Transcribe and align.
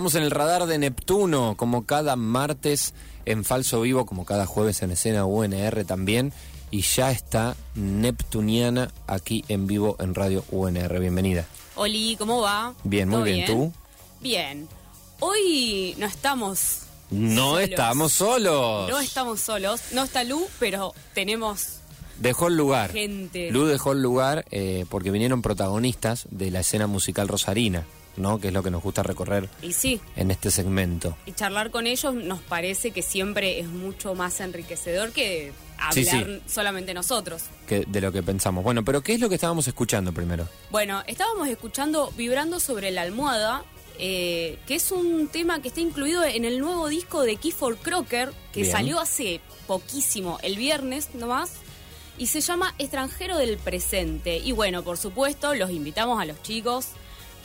Estamos 0.00 0.14
en 0.14 0.22
el 0.22 0.30
radar 0.30 0.64
de 0.64 0.78
Neptuno, 0.78 1.58
como 1.58 1.84
cada 1.84 2.16
martes 2.16 2.94
en 3.26 3.44
Falso 3.44 3.82
Vivo, 3.82 4.06
como 4.06 4.24
cada 4.24 4.46
jueves 4.46 4.80
en 4.80 4.92
escena 4.92 5.26
UNR 5.26 5.84
también. 5.84 6.32
Y 6.70 6.80
ya 6.80 7.10
está 7.10 7.54
Neptuniana 7.74 8.92
aquí 9.06 9.44
en 9.48 9.66
vivo 9.66 9.96
en 10.00 10.14
Radio 10.14 10.42
UNR. 10.52 10.98
Bienvenida. 11.00 11.44
Oli, 11.74 12.16
¿cómo 12.18 12.40
va? 12.40 12.72
Bien, 12.82 13.10
muy 13.10 13.16
¿Todo 13.16 13.24
bien. 13.24 13.46
¿Tú? 13.46 13.72
Bien. 14.22 14.68
Hoy 15.18 15.94
no 15.98 16.06
estamos. 16.06 16.84
No 17.10 17.50
solos. 17.50 17.60
estamos 17.60 18.12
solos. 18.12 18.88
No 18.88 19.00
estamos 19.00 19.40
solos. 19.40 19.82
No 19.92 20.04
está 20.04 20.24
Lu, 20.24 20.46
pero 20.58 20.94
tenemos. 21.12 21.80
Dejó 22.18 22.48
el 22.48 22.56
lugar. 22.56 22.90
Gente. 22.90 23.50
Lu 23.50 23.66
dejó 23.66 23.92
el 23.92 24.00
lugar 24.00 24.46
eh, 24.50 24.86
porque 24.88 25.10
vinieron 25.10 25.42
protagonistas 25.42 26.26
de 26.30 26.50
la 26.50 26.60
escena 26.60 26.86
musical 26.86 27.28
rosarina, 27.28 27.84
¿no? 28.20 28.38
Que 28.38 28.48
es 28.48 28.52
lo 28.54 28.62
que 28.62 28.70
nos 28.70 28.82
gusta 28.82 29.02
recorrer 29.02 29.48
Y 29.62 29.72
sí, 29.72 30.00
en 30.16 30.30
este 30.30 30.50
segmento. 30.50 31.16
y 31.26 31.32
charlar 31.32 31.70
con 31.70 31.86
ellos 31.86 32.14
nos 32.14 32.40
parece 32.40 32.90
que 32.92 33.02
siempre 33.02 33.58
es 33.60 33.66
mucho 33.68 34.14
más 34.14 34.38
enriquecedor 34.40 35.10
que 35.12 35.52
hablar 35.78 35.94
Sí, 35.94 36.04
sí. 36.04 36.40
solamente 36.46 36.92
nosotros. 36.94 37.42
Que, 37.66 37.84
de 37.86 38.00
lo 38.00 38.12
que 38.12 38.22
pensamos. 38.22 38.62
Bueno, 38.62 38.84
pero 38.84 39.02
¿qué 39.02 39.14
es 39.14 39.20
lo 39.20 39.28
que 39.28 39.34
estábamos 39.36 39.66
escuchando 39.66 40.12
primero? 40.12 40.46
Bueno, 40.70 41.02
estábamos 41.06 41.48
escuchando 41.48 42.12
Vibrando 42.16 42.60
sobre 42.60 42.90
la 42.90 43.02
almohada, 43.02 43.64
eh, 43.98 44.58
que 44.66 44.74
es 44.76 44.92
un 44.92 45.28
tema 45.28 45.60
que 45.62 45.68
está 45.68 45.80
incluido 45.80 46.22
en 46.24 46.44
el 46.44 46.58
nuevo 46.60 46.88
disco 46.88 47.22
de 47.22 47.36
Kiefer 47.36 47.76
Crocker, 47.76 48.32
que 48.52 48.62
Bien. 48.62 48.72
salió 48.72 49.00
hace 49.00 49.40
poquísimo, 49.66 50.38
el 50.42 50.56
viernes 50.56 51.14
nomás, 51.14 51.52
y 52.18 52.26
se 52.26 52.40
llama 52.42 52.74
Extranjero 52.78 53.38
del 53.38 53.56
Presente. 53.56 54.36
Y 54.38 54.52
bueno, 54.52 54.82
por 54.82 54.98
supuesto, 54.98 55.54
los 55.54 55.70
invitamos 55.70 56.20
a 56.20 56.26
los 56.26 56.42
chicos 56.42 56.88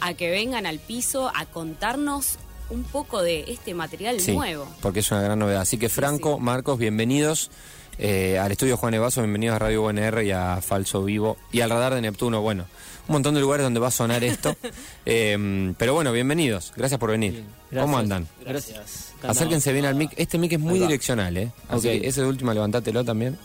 a 0.01 0.13
que 0.13 0.29
vengan 0.29 0.65
al 0.65 0.79
piso 0.79 1.31
a 1.35 1.45
contarnos 1.45 2.37
un 2.69 2.83
poco 2.83 3.21
de 3.21 3.45
este 3.47 3.73
material 3.73 4.19
Sí, 4.19 4.33
nuevo. 4.35 4.67
porque 4.81 4.99
es 5.01 5.11
una 5.11 5.21
gran 5.21 5.39
novedad. 5.39 5.61
Así 5.61 5.77
que 5.77 5.89
Franco, 5.89 6.35
sí. 6.37 6.41
Marcos, 6.43 6.79
bienvenidos 6.79 7.51
eh, 7.97 8.37
al 8.39 8.51
estudio 8.51 8.75
Juan 8.77 8.93
Evaso, 8.93 9.21
bienvenidos 9.21 9.55
a 9.55 9.59
Radio 9.59 9.83
UNR 9.83 10.23
y 10.23 10.31
a 10.31 10.59
Falso 10.61 11.03
Vivo 11.03 11.37
y 11.51 11.61
al 11.61 11.69
Radar 11.69 11.93
de 11.93 12.01
Neptuno. 12.01 12.41
Bueno, 12.41 12.65
un 13.07 13.13
montón 13.13 13.35
de 13.35 13.39
lugares 13.41 13.63
donde 13.63 13.79
va 13.79 13.87
a 13.87 13.91
sonar 13.91 14.23
esto. 14.23 14.55
Eh, 15.07 15.73
pero 15.77 15.93
bueno, 15.93 16.11
bienvenidos, 16.11 16.73
gracias 16.75 16.99
por 16.99 17.11
venir. 17.11 17.43
Gracias. 17.69 17.81
¿Cómo 17.83 17.97
andan? 17.99 18.27
Gracias. 18.43 19.13
Acérquense 19.21 19.71
bien 19.71 19.85
al 19.85 19.93
mic. 19.93 20.11
Este 20.17 20.39
mic 20.39 20.53
es 20.53 20.59
muy 20.59 20.79
direccional, 20.79 21.37
¿eh? 21.37 21.51
Así 21.69 21.87
Ok. 21.89 22.01
que 22.01 22.07
ese 22.07 22.21
de 22.21 22.27
última 22.27 22.55
levantátelo 22.55 23.03
también. 23.05 23.37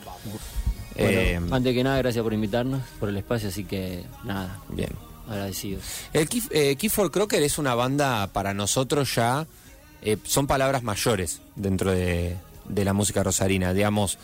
Eh, 0.97 1.37
Bueno, 1.39 1.55
antes 1.57 1.75
que 1.75 1.85
nada, 1.85 1.99
gracias 1.99 2.23
por 2.23 2.33
invitarnos, 2.33 2.81
por 2.99 3.11
el 3.11 3.17
espacio, 3.19 3.51
así 3.51 3.65
que 3.65 4.05
nada, 4.25 4.59
bien. 4.71 4.89
Agradecidos. 5.31 5.83
El 6.13 6.29
Kif, 6.29 6.49
eh, 6.51 6.77
Kiefer 6.77 7.11
Crocker 7.11 7.43
es 7.43 7.59
una 7.59 7.75
banda 7.75 8.27
para 8.33 8.53
nosotros 8.55 9.15
ya, 9.15 9.47
eh, 10.03 10.17
son 10.25 10.47
palabras 10.47 10.83
mayores 10.83 11.41
dentro 11.57 11.91
de, 11.93 12.37
de 12.69 12.85
la 12.85 12.93
música 12.93 13.23
rosarina. 13.23 13.73
Digamos, 13.73 14.19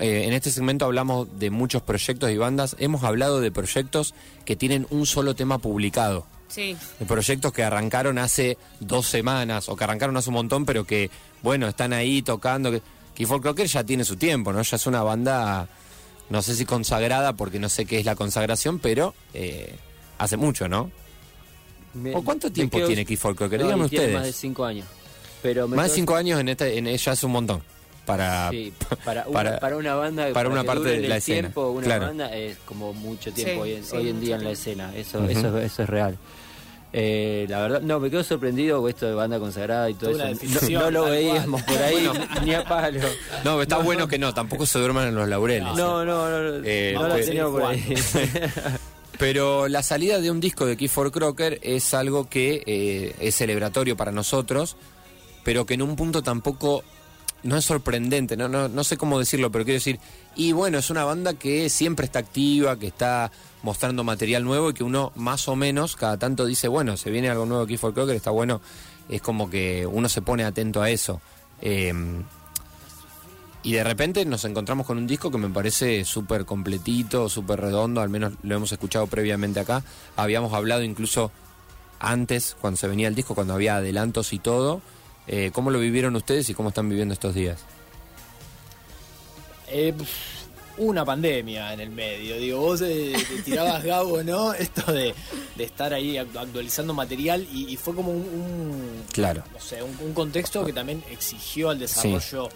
eh, 0.00 0.24
en 0.26 0.32
este 0.32 0.50
segmento 0.50 0.84
hablamos 0.84 1.28
de 1.38 1.50
muchos 1.50 1.82
proyectos 1.82 2.30
y 2.30 2.36
bandas, 2.36 2.76
hemos 2.78 3.04
hablado 3.04 3.40
de 3.40 3.50
proyectos 3.52 4.14
que 4.44 4.56
tienen 4.56 4.86
un 4.90 5.06
solo 5.06 5.34
tema 5.34 5.58
publicado. 5.58 6.26
Sí, 6.48 6.76
De 7.00 7.06
proyectos 7.06 7.52
que 7.52 7.64
arrancaron 7.64 8.18
hace 8.18 8.56
dos 8.78 9.06
semanas 9.08 9.68
o 9.68 9.74
que 9.74 9.82
arrancaron 9.82 10.16
hace 10.16 10.30
un 10.30 10.34
montón, 10.34 10.64
pero 10.64 10.84
que, 10.84 11.10
bueno, 11.42 11.66
están 11.66 11.92
ahí 11.92 12.22
tocando. 12.22 12.70
que- 12.70 12.82
Crocker 13.16 13.66
ya 13.66 13.82
tiene 13.82 14.04
su 14.04 14.16
tiempo, 14.16 14.52
¿no? 14.52 14.60
Ya 14.62 14.76
es 14.76 14.86
una 14.86 15.02
banda, 15.02 15.68
no 16.30 16.42
sé 16.42 16.54
si 16.54 16.64
consagrada, 16.66 17.32
porque 17.32 17.58
no 17.58 17.68
sé 17.70 17.84
qué 17.86 17.98
es 17.98 18.04
la 18.04 18.14
consagración, 18.14 18.78
pero 18.78 19.14
eh, 19.34 19.74
hace 20.18 20.36
mucho, 20.36 20.68
¿no? 20.68 20.90
¿O 22.14 22.22
cuánto 22.22 22.50
tiempo 22.52 22.76
quedo- 22.78 22.86
tiene 22.88 23.04
Kiefer 23.06 23.34
Crocker? 23.34 23.58
No, 23.60 23.64
Díganme 23.66 23.88
tiene 23.88 24.04
ustedes. 24.04 24.18
Más 24.18 24.26
de 24.26 24.32
cinco 24.32 24.64
años. 24.64 24.86
Pero 25.42 25.66
me 25.68 25.76
Más 25.76 25.88
de 25.90 25.94
cinco 25.94 26.14
años 26.16 26.40
en 26.40 26.48
este, 26.50 26.76
en 26.78 26.86
ella 26.86 27.12
es 27.12 27.24
un 27.24 27.32
montón. 27.32 27.62
Para, 28.04 28.50
Sí, 28.50 28.72
para, 29.04 29.22
una, 29.26 29.32
para- 29.32 29.58
para 29.60 29.76
una 29.76 29.94
banda 29.94 30.32
para 30.32 30.48
una 30.48 30.60
que 30.60 30.66
parte 30.66 30.80
dure 30.84 31.00
de 31.00 31.08
la 31.08 31.16
escena, 31.16 31.40
tiempo, 31.40 31.70
una 31.70 31.84
claro. 31.86 32.06
banda 32.06 32.34
es 32.36 32.56
como 32.58 32.92
mucho 32.92 33.32
tiempo 33.32 33.54
Sí, 33.54 33.60
hoy, 33.60 33.72
en, 33.78 33.84
sí, 33.84 33.96
hoy 33.96 34.08
en 34.10 34.20
día 34.20 34.36
en 34.36 34.44
la 34.44 34.50
escena 34.50 34.94
eso, 34.94 35.24
eso, 35.24 35.58
eso 35.58 35.82
es 35.82 35.88
real 35.88 36.16
Eh, 36.92 37.46
la 37.48 37.60
verdad 37.62 37.80
no 37.80 37.98
me 37.98 38.08
quedo 38.08 38.22
sorprendido 38.22 38.80
con 38.80 38.90
esto 38.90 39.06
de 39.06 39.14
banda 39.14 39.40
consagrada 39.40 39.90
y 39.90 39.94
todo 39.94 40.10
una 40.14 40.30
eso 40.30 40.70
no, 40.70 40.90
lo 40.92 41.04
veíamos 41.06 41.60
por 41.64 41.78
ahí 41.78 42.08
ni 42.44 42.54
a 42.54 42.62
palo 42.64 43.00
No, 43.44 43.60
está 43.60 43.78
bueno 43.78 44.06
que 44.06 44.18
no, 44.20 44.32
tampoco 44.32 44.66
se 44.66 44.78
duerman 44.78 45.08
en 45.08 45.16
los 45.16 45.28
laureles. 45.28 45.64
no 45.74 46.04
no 46.04 46.28
no, 46.30 46.42
no, 46.60 46.60
Eh, 46.64 46.92
no 46.94 47.08
la 47.08 47.14
pues- 47.14 47.26
teníamos 47.26 47.52
por 47.60 47.64
ahí 47.64 47.82
Pero 49.18 49.68
la 49.68 49.82
salida 49.82 50.20
de 50.20 50.30
un 50.30 50.40
disco 50.40 50.66
de 50.66 50.76
Kiefer 50.76 51.10
Crocker 51.10 51.58
es 51.62 51.94
algo 51.94 52.28
que 52.28 52.62
eh, 52.66 53.14
es 53.20 53.34
celebratorio 53.34 53.96
para 53.96 54.12
nosotros, 54.12 54.76
pero 55.42 55.64
que 55.64 55.74
en 55.74 55.82
un 55.82 55.96
punto 55.96 56.22
tampoco 56.22 56.84
no 57.42 57.56
es 57.56 57.64
sorprendente, 57.64 58.36
no, 58.36 58.48
no, 58.48 58.68
no 58.68 58.84
sé 58.84 58.96
cómo 58.96 59.18
decirlo, 59.18 59.52
pero 59.52 59.64
quiero 59.64 59.76
decir, 59.76 60.00
y 60.34 60.52
bueno, 60.52 60.78
es 60.78 60.90
una 60.90 61.04
banda 61.04 61.34
que 61.34 61.70
siempre 61.70 62.06
está 62.06 62.18
activa, 62.18 62.78
que 62.78 62.88
está 62.88 63.30
mostrando 63.62 64.04
material 64.04 64.44
nuevo 64.44 64.70
y 64.70 64.74
que 64.74 64.84
uno 64.84 65.12
más 65.14 65.48
o 65.48 65.56
menos 65.56 65.96
cada 65.96 66.18
tanto 66.18 66.44
dice, 66.44 66.68
bueno, 66.68 66.96
se 66.96 67.10
viene 67.10 67.30
algo 67.30 67.46
nuevo 67.46 67.64
de 67.64 67.68
Kiefer 67.68 67.92
Crocker, 67.92 68.16
está 68.16 68.30
bueno, 68.30 68.60
es 69.08 69.22
como 69.22 69.48
que 69.48 69.86
uno 69.86 70.08
se 70.08 70.22
pone 70.22 70.44
atento 70.44 70.82
a 70.82 70.90
eso. 70.90 71.20
Eh, 71.62 71.94
y 73.66 73.72
de 73.72 73.84
repente 73.84 74.24
nos 74.24 74.44
encontramos 74.44 74.86
con 74.86 74.96
un 74.96 75.06
disco 75.06 75.30
que 75.30 75.38
me 75.38 75.48
parece 75.50 76.04
súper 76.04 76.44
completito, 76.44 77.28
súper 77.28 77.60
redondo, 77.60 78.00
al 78.00 78.08
menos 78.08 78.34
lo 78.42 78.54
hemos 78.56 78.70
escuchado 78.72 79.06
previamente 79.08 79.58
acá. 79.60 79.82
Habíamos 80.16 80.52
hablado 80.54 80.82
incluso 80.82 81.32
antes, 81.98 82.56
cuando 82.60 82.76
se 82.76 82.86
venía 82.88 83.08
el 83.08 83.14
disco, 83.14 83.34
cuando 83.34 83.54
había 83.54 83.76
adelantos 83.76 84.32
y 84.32 84.38
todo. 84.38 84.80
Eh, 85.26 85.50
¿Cómo 85.52 85.70
lo 85.72 85.80
vivieron 85.80 86.14
ustedes 86.14 86.48
y 86.48 86.54
cómo 86.54 86.68
están 86.68 86.88
viviendo 86.88 87.12
estos 87.12 87.34
días? 87.34 87.58
Eh, 89.68 89.92
una 90.78 91.04
pandemia 91.04 91.72
en 91.72 91.80
el 91.80 91.90
medio. 91.90 92.36
Digo, 92.38 92.60
vos 92.60 92.80
eh, 92.82 93.14
te 93.28 93.42
tirabas 93.42 93.82
Gabo, 93.84 94.22
¿no? 94.22 94.52
Esto 94.52 94.92
de, 94.92 95.14
de 95.56 95.64
estar 95.64 95.92
ahí 95.92 96.16
actu- 96.16 96.38
actualizando 96.38 96.94
material 96.94 97.46
y, 97.52 97.72
y 97.72 97.76
fue 97.76 97.94
como 97.94 98.12
un, 98.12 98.18
un- 98.20 99.02
Claro. 99.12 99.42
no 99.52 99.60
sé, 99.60 99.82
un, 99.82 99.96
un 100.06 100.12
contexto 100.12 100.64
que 100.64 100.72
también 100.72 101.02
exigió 101.10 101.72
el 101.72 101.78
desarrollo 101.78 102.48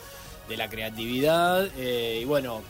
de 0.48 0.56
la 0.56 0.69
creatividad. 0.69 1.69
eh, 1.76 2.20
y 2.22 2.25
bueno, 2.25 2.62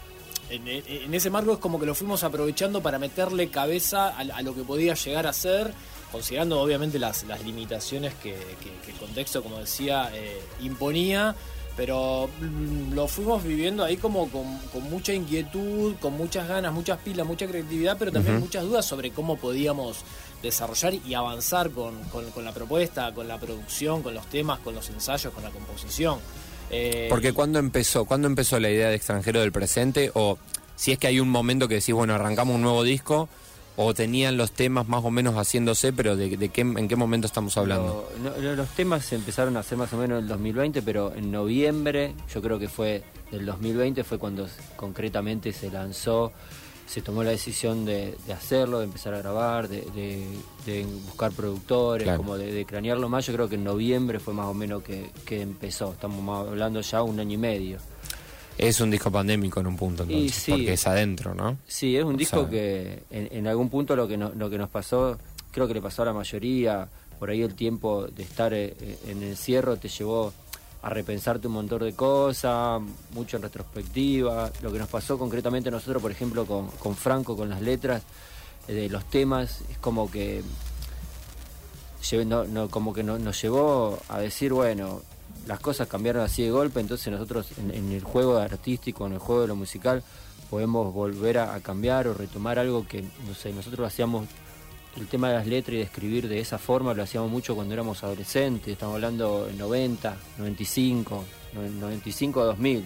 en, 0.51 0.67
en 0.69 1.15
ese 1.15 1.31
marco 1.31 1.53
es 1.53 1.59
como 1.59 1.79
que 1.79 1.87
lo 1.87 1.95
fuimos 1.95 2.23
aprovechando 2.25 2.83
para 2.83 2.99
meterle 2.99 3.49
cabeza 3.51 4.09
a, 4.09 4.19
a 4.21 4.43
lo 4.43 4.55
que 4.55 4.63
podía 4.63 4.95
llegar 4.95 5.27
a 5.27 5.33
ser, 5.33 5.73
considerando 6.11 6.61
obviamente 6.61 6.99
las, 6.99 7.23
las 7.25 7.45
limitaciones 7.45 8.15
que, 8.15 8.33
que- 8.35 8.73
que 8.85 8.91
el 8.93 8.97
contexto, 8.99 9.43
como 9.43 9.59
decía, 9.59 10.11
eh, 10.15 10.41
imponía. 10.61 11.35
Pero 11.77 12.29
mm, 12.41 12.93
lo 12.95 13.07
fuimos 13.09 13.43
viviendo 13.45 13.85
ahí 13.85 13.97
como 13.97 14.29
con, 14.29 14.59
con 14.73 14.83
mucha 14.91 15.15
inquietud, 15.15 15.95
con 16.01 16.15
muchas 16.15 16.47
ganas, 16.49 16.73
muchas 16.75 16.99
pilas, 16.99 17.25
mucha 17.27 17.47
creatividad, 17.47 17.97
pero 17.97 18.11
también 18.13 18.35
muchas 18.41 18.65
dudas 18.65 18.85
sobre 18.85 19.13
cómo 19.13 19.37
podíamos 19.37 19.99
desarrollar 20.43 20.95
y 20.95 21.15
avanzar 21.15 21.71
con, 21.71 21.97
con- 22.11 22.29
con 22.33 22.45
la 22.45 22.53
propuesta, 22.53 23.15
con 23.15 23.29
la 23.29 23.39
producción, 23.39 24.03
con 24.03 24.13
los 24.15 24.27
temas, 24.27 24.59
con 24.59 24.75
los 24.75 24.91
ensayos, 24.91 25.33
con 25.33 25.45
la 25.45 25.51
composición. 25.51 26.19
Eh, 26.71 27.07
Porque 27.09 27.33
cuando 27.33 27.59
empezó, 27.59 28.05
¿cuándo 28.05 28.29
empezó 28.29 28.59
la 28.61 28.71
idea 28.71 28.89
de 28.89 28.95
extranjero 28.95 29.41
del 29.41 29.53
presente? 29.53 30.11
O 30.15 30.39
si 30.77 30.93
es 30.93 30.99
que 30.99 31.07
hay 31.09 31.21
un 31.21 31.29
momento 31.29 31.69
que 31.69 31.75
decís, 31.77 31.95
bueno, 31.95 32.15
arrancamos 32.15 32.55
un 32.55 32.63
nuevo 32.63 32.83
disco, 32.85 33.29
o 33.77 33.95
tenían 33.95 34.37
los 34.37 34.53
temas 34.53 34.89
más 34.89 35.05
o 35.05 35.11
menos 35.11 35.37
haciéndose, 35.37 35.93
pero 35.93 36.15
de, 36.17 36.37
de 36.37 36.49
qué, 36.51 36.61
en 36.61 36.87
qué 36.87 36.97
momento 36.97 37.27
estamos 37.27 37.57
hablando. 37.57 38.11
No, 38.23 38.55
los 38.55 38.69
temas 38.71 39.07
se 39.07 39.15
empezaron 39.15 39.57
a 39.57 39.61
hacer 39.61 39.79
más 39.79 39.93
o 39.93 39.97
menos 39.97 40.19
en 40.19 40.25
el 40.25 40.29
2020, 40.29 40.83
pero 40.83 41.15
en 41.15 41.31
noviembre, 41.31 42.15
yo 42.33 42.43
creo 42.43 42.59
que 42.59 42.69
fue 42.69 43.03
del 43.31 43.47
2020, 43.47 44.05
fue 44.05 44.19
cuando 44.19 44.49
concretamente 44.77 45.53
se 45.53 45.71
lanzó, 45.71 46.33
se 46.91 47.03
tomó 47.03 47.23
la 47.23 47.31
decisión 47.31 47.85
de, 47.85 48.17
de 48.27 48.33
hacerlo, 48.33 48.81
de 48.81 48.87
empezar 48.87 49.15
a 49.15 49.19
grabar, 49.19 49.69
de, 49.69 49.83
de- 49.95 50.27
de 50.67 50.85
buscar 51.07 51.31
productores, 51.31 52.03
Claro. 52.05 52.19
como 52.19 52.37
de, 52.37 52.65
cranearlo 52.65 53.09
más. 53.09 53.25
Yo 53.27 53.33
creo 53.33 53.49
que 53.49 53.55
en 53.55 53.63
noviembre 53.63 54.19
fue 54.19 54.35
más 54.35 54.47
o 54.47 54.55
menos 54.55 54.83
que, 54.83 55.11
que 55.25 55.41
empezó. 55.41 55.93
Estamos 55.93 56.49
hablando 56.49 56.81
ya 56.81 57.03
un 57.05 57.21
año 57.21 57.35
y 57.35 57.39
medio. 57.39 57.79
Es 58.59 58.81
un 58.81 58.91
disco 58.91 59.11
pandémico 59.11 59.61
en 59.61 59.69
un 59.69 59.77
punto, 59.77 60.03
entonces, 60.03 60.35
sí. 60.35 60.51
porque 60.51 60.73
es 60.73 60.87
adentro, 60.87 61.33
¿no? 61.35 61.57
Sí, 61.67 61.97
es 61.97 62.05
un 62.05 62.17
O 62.17 62.19
disco 62.19 62.41
sea- 62.41 62.51
que 62.51 63.03
en, 63.11 63.29
en 63.31 63.47
algún 63.47 63.69
punto 63.71 63.95
lo 63.95 64.09
que, 64.09 64.17
no- 64.17 64.33
lo 64.37 64.51
que 64.51 64.59
nos 64.59 64.69
pasó, 64.69 65.17
creo 65.53 65.69
que 65.69 65.75
le 65.75 65.81
pasó 65.81 66.03
a 66.03 66.07
la 66.07 66.13
mayoría, 66.13 66.89
por 67.21 67.31
ahí 67.31 67.43
el 67.43 67.55
tiempo 67.55 68.07
de 68.09 68.23
estar 68.25 68.53
eh, 68.53 68.75
en 69.07 69.23
el 69.23 69.29
encierro 69.31 69.77
te 69.77 69.89
llevó 69.89 70.33
a 70.83 70.89
repensarte 70.91 71.47
un 71.47 71.55
montón 71.55 71.81
de 71.83 71.93
cosas, 71.95 72.81
mucho 73.13 73.37
en 73.37 73.43
retrospectiva. 73.43 74.51
Lo 74.63 74.73
que 74.73 74.79
nos 74.79 74.89
pasó 74.89 75.19
concretamente 75.19 75.71
nosotros, 75.71 76.01
por 76.01 76.11
ejemplo, 76.11 76.47
con, 76.47 76.69
con 76.69 76.97
Franco, 76.97 77.37
con 77.37 77.51
las 77.51 77.61
letras 77.61 78.03
eh, 78.69 78.73
de 78.75 78.89
los 78.89 79.05
temas, 79.07 79.61
es 79.71 79.79
como 79.79 80.11
que 80.11 80.43
no- 82.47 82.69
como 82.69 82.93
que 82.95 83.03
no- 83.03 83.19
nos 83.19 83.41
llevó 83.41 83.99
a 84.09 84.19
decir, 84.21 84.53
bueno, 84.53 85.03
las 85.47 85.61
cosas 85.61 85.87
cambiaron 85.89 86.23
así 86.23 86.43
de 86.43 86.51
golpe, 86.51 86.81
entonces 86.81 87.13
nosotros 87.13 87.49
en, 87.59 87.71
el 87.93 88.03
juego 88.03 88.39
artístico, 88.39 89.07
en 89.07 89.13
el 89.15 89.19
juego 89.19 89.43
de 89.43 89.49
lo 89.49 89.57
musical, 89.57 90.03
podemos 90.49 90.93
volver 90.93 91.39
a, 91.39 91.55
a 91.55 91.61
cambiar 91.61 92.09
o 92.09 92.15
retomar 92.15 92.59
algo 92.59 92.87
que, 92.87 93.05
nosotros 93.55 93.87
hacíamos, 93.87 94.27
el 94.97 95.07
tema 95.07 95.29
de 95.29 95.35
las 95.37 95.47
letras 95.47 95.75
y 95.75 95.79
de 95.79 95.83
escribir 95.85 96.29
de 96.29 96.41
esa 96.41 96.59
forma 96.59 96.93
lo 96.95 97.03
hacíamos 97.03 97.31
mucho 97.31 97.55
cuando 97.55 97.75
éramos 97.75 98.03
adolescentes, 98.03 98.73
estamos 98.73 98.95
hablando 98.97 99.47
de 99.47 99.55
90, 99.55 100.17
95, 100.39 101.25
no- 101.55 101.63
95, 101.81 102.45
2000, 102.45 102.85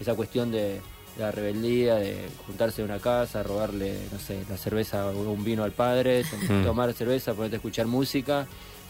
esa 0.00 0.14
cuestión 0.14 0.50
de 0.52 0.80
la 1.18 1.30
rebeldía, 1.30 1.96
de 1.96 2.16
juntarse 2.46 2.80
en 2.80 2.88
una 2.90 2.98
casa, 2.98 3.42
robarle, 3.42 3.98
no 4.12 4.18
sé, 4.18 4.38
la 4.48 4.56
cerveza 4.56 5.08
o 5.10 5.30
un 5.30 5.44
vino 5.44 5.62
al 5.62 5.72
padre, 5.72 6.24
Mm. 6.48 6.64
tomar 6.64 6.92
cerveza, 6.94 7.34
ponerte 7.34 7.56
a 7.56 7.58
escuchar 7.58 7.86
música, 7.86 8.46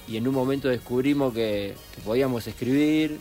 y 0.07 0.17
en 0.17 0.29
un 0.29 0.35
momento 0.35 0.69
descubrimos 0.69 1.33
que, 1.35 1.75
que 1.95 2.01
podíamos 2.03 2.47
escribir, 2.47 3.19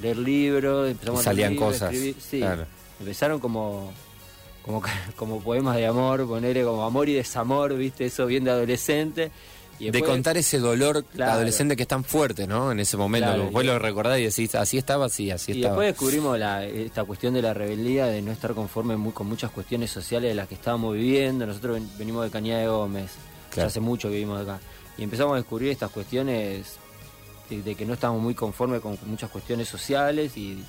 leer 0.00 0.16
libros, 0.18 0.90
empezamos 0.90 1.24
Y 1.24 1.28
a 1.28 1.32
leer 1.32 1.46
salían 1.48 1.52
libros, 1.52 1.72
cosas, 1.74 1.92
escribir, 1.92 2.16
sí, 2.20 2.38
claro. 2.38 2.66
empezaron 2.98 3.38
como 3.38 3.92
como, 4.64 4.82
como 5.16 5.40
poemas 5.40 5.76
de 5.76 5.86
amor, 5.86 6.26
ponerle 6.26 6.64
como 6.64 6.84
amor 6.84 7.08
y 7.08 7.14
desamor, 7.14 7.74
viste, 7.76 8.06
eso 8.06 8.26
bien 8.26 8.44
de 8.44 8.50
adolescente. 8.50 9.30
Y 9.78 9.90
de 9.90 10.00
contar 10.02 10.36
ese 10.36 10.58
dolor 10.60 11.02
Claro. 11.04 11.32
adolescente 11.32 11.74
que 11.74 11.82
es 11.82 11.88
tan 11.88 12.04
fuerte, 12.04 12.46
¿no? 12.46 12.70
En 12.70 12.78
ese 12.78 12.96
momento. 12.96 13.26
Claro, 13.26 13.42
Después 13.44 13.64
y- 13.64 13.66
lo 13.66 13.78
recordás 13.80 14.18
y 14.20 14.24
decís, 14.24 14.54
así 14.54 14.78
estaba, 14.78 15.08
sí, 15.08 15.30
así 15.32 15.52
Y 15.52 15.54
estaba. 15.56 15.74
después 15.74 15.88
descubrimos 15.88 16.38
la, 16.38 16.64
esta 16.64 17.02
cuestión 17.02 17.34
de 17.34 17.42
la 17.42 17.52
rebeldía, 17.52 18.06
de 18.06 18.22
no 18.22 18.30
estar 18.30 18.54
conforme 18.54 18.96
muy, 18.96 19.10
con 19.12 19.26
muchas 19.26 19.50
cuestiones 19.50 19.90
sociales 19.90 20.30
de 20.30 20.34
las 20.36 20.46
que 20.46 20.54
estábamos 20.54 20.94
viviendo. 20.94 21.46
Nosotros 21.46 21.74
ven- 21.74 21.90
venimos 21.98 22.22
de 22.24 22.30
Cañada 22.30 22.60
de 22.60 22.68
Gómez, 22.68 23.10
ya 23.56 23.64
hace 23.66 23.80
mucho 23.80 24.08
que 24.08 24.14
vivimos 24.14 24.40
acá. 24.42 24.60
Y 24.98 25.02
empezamos 25.02 25.32
a 25.32 25.36
descubrir 25.38 25.70
estas 25.72 25.90
cuestiones 25.90 26.76
de, 27.50 27.62
de 27.62 27.74
que 27.74 27.84
no 27.84 27.94
estábamos 27.94 28.22
muy 28.22 28.34
conformes 28.34 28.80
con 28.82 28.96
muchas 29.06 29.30
cuestiones 29.30 29.68
sociales 29.68 30.36
y 30.36 30.62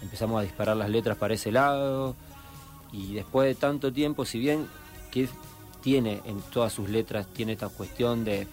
empezamos 0.00 0.38
a 0.40 0.42
disparar 0.42 0.76
las 0.76 0.88
letras 0.88 1.18
para 1.18 1.34
ese 1.34 1.52
lado. 1.52 2.16
Y 2.94 3.14
después 3.14 3.48
de 3.48 3.54
tanto 3.56 3.92
tiempo, 3.92 4.24
si 4.24 4.38
bien 4.38 4.68
que 5.10 5.28
tiene 5.82 6.20
en 6.24 6.40
todas 6.52 6.72
sus 6.72 6.88
letras, 6.88 7.26
tiene 7.26 7.52
esta 7.52 7.68
cuestión 7.68 8.24
de 8.24 8.46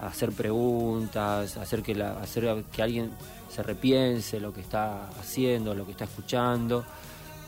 hacer 0.00 0.30
preguntas, 0.30 1.56
hacer 1.56 1.82
que, 1.82 1.94
la, 1.94 2.12
hacer 2.20 2.64
que 2.72 2.82
alguien 2.82 3.10
se 3.52 3.62
repiense 3.62 4.38
lo 4.38 4.54
que 4.54 4.60
está 4.60 5.08
haciendo, 5.20 5.74
lo 5.74 5.84
que 5.84 5.92
está 5.92 6.04
escuchando. 6.04 6.84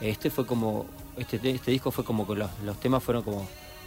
Este 0.00 0.28
fue 0.28 0.44
como, 0.44 0.86
este, 1.16 1.36
este 1.50 1.70
disco 1.70 1.92
fue 1.92 2.04
como 2.04 2.26
que 2.26 2.34
los, 2.34 2.50
los 2.64 2.80
temas 2.80 3.02
fueron 3.02 3.22
como 3.22 3.46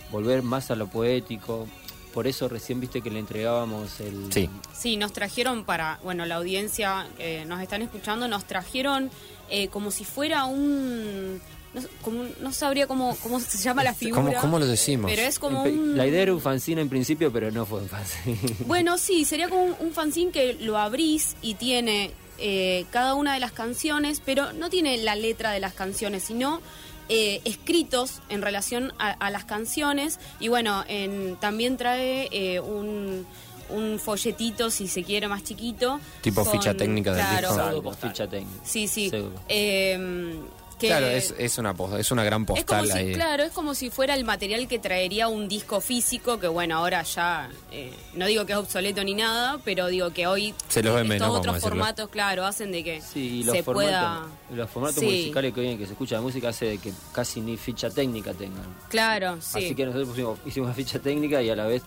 volver 0.09 0.41
más 0.41 0.71
a 0.71 0.75
lo 0.75 0.87
poético. 0.87 1.67
Por 2.13 2.27
eso 2.27 2.47
recién 2.47 2.79
viste 2.79 3.01
que 3.01 3.09
le 3.09 3.19
entregábamos 3.19 3.99
el... 3.99 4.31
Sí. 4.31 4.49
Sí, 4.71 4.97
nos 4.97 5.11
trajeron 5.11 5.65
para, 5.65 5.99
bueno, 6.03 6.25
la 6.25 6.35
audiencia 6.35 7.07
que 7.17 7.43
nos 7.43 7.59
están 7.59 7.81
escuchando, 7.81 8.27
nos 8.27 8.45
trajeron 8.45 9.09
eh, 9.49 9.67
como 9.67 9.91
si 9.91 10.05
fuera 10.05 10.45
un... 10.45 11.41
No, 11.73 11.81
como 12.03 12.23
sabría 12.51 12.85
cómo, 12.85 13.17
cómo 13.23 13.39
se 13.39 13.57
llama 13.57 13.83
la 13.83 13.93
figura. 13.95 14.21
¿Cómo, 14.21 14.33
cómo 14.39 14.59
lo 14.59 14.67
decimos? 14.67 15.09
Pero 15.09 15.23
es 15.23 15.39
como 15.39 15.63
un... 15.63 15.97
La 15.97 16.05
idea 16.05 16.21
era 16.21 16.33
un 16.33 16.39
fanzine 16.41 16.81
en 16.81 16.89
principio, 16.89 17.31
pero 17.33 17.49
no 17.51 17.65
fue 17.65 17.79
un 17.81 17.89
fanzine. 17.89 18.37
Bueno, 18.67 18.97
sí, 18.99 19.25
sería 19.25 19.49
como 19.49 19.63
un, 19.63 19.75
un 19.79 19.91
fanzine 19.91 20.31
que 20.31 20.53
lo 20.53 20.77
abrís 20.77 21.35
y 21.41 21.55
tiene 21.55 22.11
eh, 22.37 22.85
cada 22.91 23.15
una 23.15 23.33
de 23.33 23.39
las 23.39 23.53
canciones, 23.53 24.21
pero 24.23 24.53
no 24.53 24.69
tiene 24.69 24.97
la 24.97 25.15
letra 25.15 25.51
de 25.51 25.59
las 25.59 25.73
canciones, 25.73 26.21
sino 26.23 26.61
eh, 27.09 27.41
escritos 27.43 28.21
en 28.29 28.41
relación 28.43 28.93
a, 28.99 29.09
a 29.11 29.31
las 29.31 29.45
canciones. 29.45 30.19
Y 30.39 30.49
bueno, 30.49 30.83
en- 30.87 31.37
también 31.37 31.77
trae 31.77 32.29
eh, 32.31 32.59
un, 32.59 33.25
un 33.69 33.99
folletito, 33.99 34.69
si 34.69 34.87
se 34.87 35.03
quiere, 35.03 35.27
más 35.27 35.43
chiquito. 35.43 35.99
Tipo 36.21 36.45
ficha 36.45 36.75
técnica 36.75 37.13
del 37.13 37.25
claro, 37.25 37.47
disco. 37.49 37.55
Salvo 37.63 37.93
ficha 37.93 38.27
técnica. 38.29 38.59
Sí, 38.63 38.87
sí. 38.87 39.11
Eh, 39.49 40.35
que- 40.79 40.87
Claro, 40.87 41.07
es, 41.07 41.33
es, 41.37 41.57
una, 41.57 41.73
es 41.97 42.11
una 42.11 42.23
gran 42.23 42.41
es 42.41 42.47
como 42.47 42.55
postal 42.61 42.87
si, 42.91 42.97
ahí. 42.97 43.13
claro, 43.13 43.43
es 43.43 43.51
como 43.51 43.73
si 43.75 43.89
fuera 43.89 44.13
el 44.15 44.23
material 44.25 44.67
que 44.67 44.79
traería 44.79 45.27
un 45.27 45.47
disco 45.47 45.81
físico, 45.81 46.39
que 46.39 46.47
bueno, 46.47 46.77
ahora 46.77 47.03
ya, 47.03 47.49
eh, 47.71 47.91
no 48.15 48.25
digo 48.27 48.45
que 48.45 48.53
es 48.53 48.57
obsoleto 48.59 49.03
ni 49.03 49.13
nada, 49.13 49.59
pero 49.63 49.87
digo 49.87 50.11
que 50.11 50.27
hoy 50.27 50.53
Se 50.67 50.83
los 50.83 50.93
ve 50.95 51.01
estos 51.01 51.09
menos, 51.09 51.29
otros 51.29 51.55
decirlo. 51.55 51.69
formatos, 51.69 52.09
claro, 52.09 52.45
hacen 52.45 52.71
de 52.71 52.83
que 52.83 53.01
Sí, 53.01 53.39
y 53.39 53.43
los 53.43 53.55
se 53.55 53.63
formatos, 53.63 53.91
pueda... 53.91 54.25
los 54.55 54.69
formatos 54.69 54.99
Sí. 54.99 55.05
musicales 55.05 55.53
que 55.53 55.59
hoy 55.61 55.67
en 55.69 55.77
que 55.77 55.85
se 55.85 55.91
escucha 55.93 56.15
la 56.15 56.21
música 56.21 56.49
hace 56.49 56.65
de 56.65 56.77
que 56.77 56.93
casi 57.11 57.41
ni 57.41 57.57
ficha 57.57 57.89
técnica 57.89 58.33
tengan. 58.33 58.65
Claro, 58.89 59.37
sí. 59.41 59.57
Así 59.65 59.75
que 59.75 59.85
nosotros 59.85 60.09
pusimos- 60.09 60.39
hicimos 60.45 60.67
una 60.67 60.75
ficha 60.75 60.99
técnica 60.99 61.41
y 61.41 61.49
a 61.49 61.55
la 61.55 61.65
vez 61.65 61.81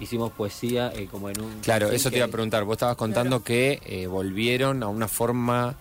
hicimos 0.00 0.30
poesía 0.32 0.92
eh, 0.94 1.08
como 1.10 1.28
en 1.28 1.40
un... 1.40 1.60
Claro, 1.60 1.90
eso 1.90 2.08
te 2.10 2.18
iba 2.18 2.26
a 2.26 2.30
preguntar. 2.30 2.62
Vos 2.64 2.74
estabas 2.76 2.94
contando 2.96 3.42
que 3.42 3.80
eh, 3.84 4.06
volvieron 4.06 4.82
a 4.84 4.88
una 4.88 5.08
forma 5.08 5.74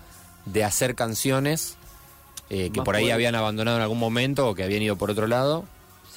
de 0.46 0.64
hacer 0.64 0.96
canciones 0.96 1.77
eh, 2.50 2.70
que 2.74 2.82
por 2.82 2.96
ahí 2.96 3.12
habían 3.12 3.36
abandonado 3.36 3.78
en 3.78 3.84
algún 3.84 4.00
momento 4.00 4.48
o 4.50 4.56
que 4.56 4.64
habían 4.64 4.82
ido 4.82 4.96
por 4.96 5.12
otro 5.12 5.28
lado 5.28 5.66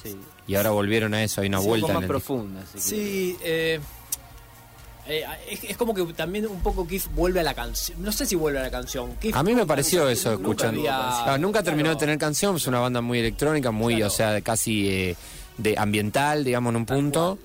Sí, 0.01 0.15
y 0.47 0.55
ahora 0.55 0.71
volvieron 0.71 1.13
a 1.13 1.23
eso. 1.23 1.41
Hay 1.41 1.47
una 1.47 1.59
Sí, 1.61 1.67
vuelta 1.67 1.85
un 1.87 1.91
poco 1.93 2.01
más 2.01 2.07
profunda. 2.07 2.61
así 2.61 2.73
que- 2.73 2.81
Sí, 2.81 3.37
eh, 3.43 3.79
eh, 5.07 5.25
es, 5.49 5.63
es 5.63 5.77
como 5.77 5.93
que 5.93 6.03
también 6.13 6.47
un 6.47 6.61
poco 6.61 6.87
Keith 6.87 7.05
vuelve 7.13 7.39
a 7.39 7.43
la 7.43 7.53
canción. 7.53 8.01
No 8.01 8.11
sé 8.11 8.25
si 8.25 8.35
vuelve 8.35 8.59
a 8.59 8.63
la 8.63 8.71
canción. 8.71 9.15
Keith 9.17 9.35
A 9.35 9.43
mí 9.43 9.53
me 9.53 9.65
pareció 9.65 9.99
nunca- 10.01 10.11
eso, 10.13 10.29
nunca 10.31 10.41
escuchando. 10.41 10.79
había- 10.81 11.23
Claro, 11.23 11.37
nunca 11.39 11.63
terminó 11.63 11.89
de 11.89 11.95
tener 11.97 12.17
canción, 12.17 12.55
es 12.55 12.65
una 12.67 12.79
banda 12.79 13.01
muy 13.01 13.19
electrónica, 13.19 13.71
muy, 13.71 13.95
Claro. 13.95 14.07
o 14.07 14.09
sea, 14.09 14.41
casi 14.41 14.89
eh, 14.89 15.15
de 15.57 15.75
ambiental, 15.77 16.43
digamos, 16.43 16.71
en 16.71 16.75
un 16.77 16.85
punto. 16.85 17.37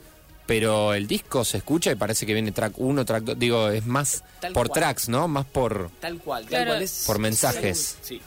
Pero 0.47 0.95
el 0.95 1.09
disco 1.09 1.45
se 1.45 1.57
escucha 1.57 1.91
y 1.91 1.97
parece 1.97 2.25
que 2.25 2.33
viene 2.33 2.53
track 2.53 2.75
1, 2.77 3.05
track 3.05 3.25
2. 3.25 3.39
Digo, 3.39 3.69
es 3.69 3.85
más 3.85 4.23
Tal 4.41 4.53
por 4.53 4.69
cual. 4.69 4.81
tracks, 4.81 5.09
¿no? 5.09 5.27
Más 5.27 5.45
por. 5.45 5.91
Tal 5.99 6.19
cual, 6.19 6.43
tal 6.45 6.49
Claro. 6.51 6.71
cual 6.71 6.83
es. 6.83 7.03
Por 7.05 7.19
mensajes. 7.19 7.97
Sí. 8.01 8.23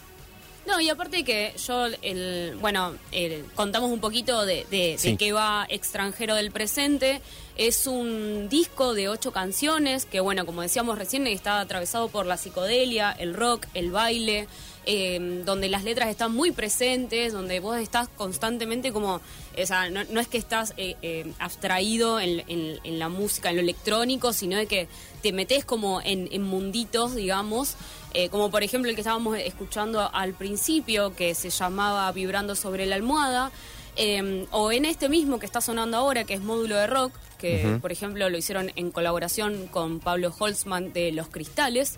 No, 0.70 0.80
y 0.80 0.88
aparte 0.90 1.24
que 1.24 1.54
yo, 1.68 1.88
el, 2.04 2.56
bueno, 2.62 2.94
el- 3.12 3.44
contamos 3.56 3.90
un 3.92 4.00
poquito 4.00 4.46
de, 4.46 4.66
de, 4.70 4.98
de 5.02 5.18
qué 5.18 5.32
va 5.34 5.66
Extranjero 5.68 6.36
del 6.36 6.52
Presente. 6.52 7.22
Es 7.56 7.88
un 7.88 8.48
disco 8.50 8.94
de 8.94 9.10
ocho 9.10 9.32
canciones 9.34 10.06
que, 10.06 10.20
bueno, 10.22 10.46
como 10.46 10.62
decíamos 10.62 10.98
recién, 10.98 11.26
está 11.28 11.60
atravesado 11.60 12.08
por 12.08 12.26
la 12.26 12.38
psicodelia, 12.38 13.12
el 13.12 13.34
rock, 13.34 13.66
el 13.74 13.92
baile, 13.92 14.48
eh, 14.86 15.42
donde 15.46 15.70
las 15.70 15.84
letras 15.84 16.10
están 16.10 16.34
muy 16.34 16.52
presentes, 16.52 17.34
donde 17.34 17.60
vos 17.60 17.78
estás 17.78 18.08
constantemente 18.10 18.92
como, 18.92 19.16
o 19.16 19.66
sea, 19.66 19.90
no, 19.90 20.04
no 20.06 20.20
es 20.20 20.28
que 20.28 20.38
estás 20.38 20.74
eh, 20.78 20.96
eh, 21.02 21.32
abstraído 21.40 22.20
en, 22.20 22.44
en- 22.48 22.80
en 22.84 23.00
la 23.00 23.10
música, 23.10 23.50
en 23.50 23.58
lo 23.58 23.62
electrónico, 23.62 24.34
sino 24.34 24.58
de 24.58 24.66
que 24.68 24.88
te 25.22 25.32
metes 25.34 25.66
como 25.66 26.02
en, 26.02 26.28
en 26.32 26.42
munditos, 26.44 27.14
digamos, 27.16 27.76
eh, 28.14 28.30
como 28.30 28.50
por 28.50 28.64
ejemplo 28.64 28.90
el 28.90 28.96
que 28.96 29.02
estábamos 29.02 29.38
escuchando 29.38 30.10
al 30.14 30.34
principio, 30.34 31.16
que 31.16 31.36
se 31.36 31.50
llamaba 31.50 32.12
Vibrando 32.12 32.56
sobre 32.56 32.86
la 32.86 32.96
almohada, 32.96 33.52
eh, 33.98 34.46
o 34.52 34.72
en 34.72 34.86
este 34.86 35.10
mismo 35.10 35.40
que 35.40 35.46
está 35.46 35.60
sonando 35.62 35.98
ahora, 35.98 36.24
que 36.24 36.34
es 36.34 36.42
Módulo 36.42 36.76
de 36.78 36.88
Rock, 36.88 37.12
que 37.38 37.78
por 37.82 37.92
ejemplo 37.92 38.30
lo 38.30 38.38
hicieron 38.38 38.72
en 38.76 38.92
colaboración 38.92 39.68
con 39.68 40.00
Pablo 40.00 40.34
Holzman 40.38 40.92
de 40.94 41.12
Los 41.12 41.28
Cristales. 41.30 41.98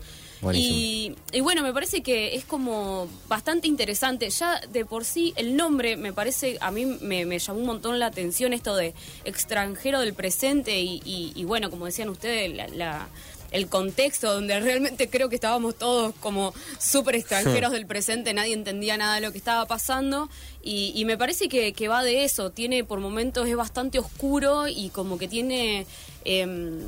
Y, 0.60 1.15
y 1.33 1.41
bueno, 1.41 1.62
me 1.62 1.71
parece 1.74 2.01
que 2.01 2.36
es 2.36 2.45
como 2.45 3.07
bastante 3.27 3.67
interesante. 3.67 4.29
Ya 4.29 4.60
de 4.71 4.86
por 4.86 5.05
sí 5.05 5.33
el 5.36 5.55
nombre 5.55 5.98
me 5.98 6.13
parece, 6.13 6.57
a 6.62 6.71
mí 6.71 6.86
me, 6.86 7.25
me 7.25 7.38
llamó 7.39 7.60
un 7.60 7.65
montón 7.67 8.00
la 8.00 8.07
atención 8.07 8.51
esto 8.53 8.75
de 8.75 8.93
extranjero 9.24 10.00
del 10.00 10.13
presente 10.13 10.79
y, 10.81 11.01
y- 11.05 11.31
y 11.36 11.43
bueno, 11.45 11.69
como 11.69 11.86
decían 11.86 12.10
ustedes, 12.10 12.55
la- 12.55 12.67
la- 12.69 13.07
el 13.51 13.67
contexto 13.67 14.33
donde 14.33 14.57
realmente 14.62 15.10
creo 15.10 15.27
que 15.27 15.36
estábamos 15.36 15.75
todos 15.75 16.15
como 16.21 16.53
súper 16.79 17.15
extranjeros 17.15 17.71
del 17.74 17.86
presente, 17.86 18.33
nadie 18.33 18.53
entendía 18.53 18.95
nada 18.95 19.15
de 19.15 19.21
lo 19.21 19.31
que 19.33 19.38
estaba 19.38 19.65
pasando 19.65 20.29
y, 20.63 20.93
y 20.95 21.03
me 21.03 21.17
parece 21.17 21.50
que, 21.50 21.74
que 21.74 21.88
va 21.89 22.01
de 22.01 22.24
eso, 22.24 22.50
tiene 22.51 22.83
por 22.86 23.00
momentos 23.01 23.48
es 23.50 23.55
bastante 23.57 24.00
oscuro 24.00 24.67
y 24.69 24.89
como 24.89 25.17
que 25.17 25.27
tiene... 25.27 25.86
em, 26.24 26.79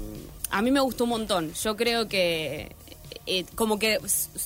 a 0.51 0.61
mí 0.61 0.69
me 0.71 0.79
gustó 0.79 1.03
un 1.05 1.09
montón, 1.09 1.53
yo 1.55 1.75
creo 1.75 2.07
que 2.07 2.71
eh, 3.25 3.45
como 3.55 3.79
que 3.79 3.99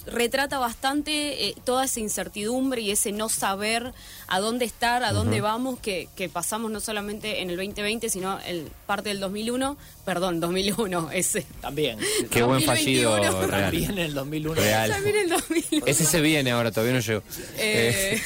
retrata 0.05 0.60
bastante 0.60 1.48
eh, 1.48 1.55
toda 1.65 1.86
esa 1.86 2.00
incertidumbre 2.00 2.81
y 2.81 2.91
ese 2.91 3.12
no 3.12 3.27
saber 3.27 3.93
a 4.27 4.39
dónde 4.39 4.65
estar, 4.65 5.03
a 5.03 5.13
dónde 5.13 5.41
vamos, 5.41 5.79
que, 5.79 6.10
que 6.15 6.29
pasamos 6.29 6.69
no 6.69 6.79
solamente 6.79 7.41
en 7.41 7.50
el 7.50 7.57
2020, 7.57 8.10
sino 8.10 8.39
en 8.46 8.69
parte 8.86 9.10
del 9.10 9.19
2001, 9.19 9.77
perdón, 10.05 10.39
2001, 10.39 11.12
ese. 11.13 11.46
También. 11.62 11.98
Qué 12.29 12.43
buen 12.43 12.65
2021. 12.65 12.67
fallido 12.67 13.17
real. 13.48 13.62
También 13.63 13.91
en 13.91 13.98
el 14.00 14.13
2001. 14.13 14.62
Real. 14.62 14.91
También 14.91 15.15
el 15.17 15.29
2001. 15.29 15.86
Ese 15.86 16.05
se 16.05 16.22
viene 16.22 16.51
ahora, 16.51 16.72
todavía 16.72 16.93
no 16.93 17.00
llegó. 17.00 17.24
Eh, 17.57 18.22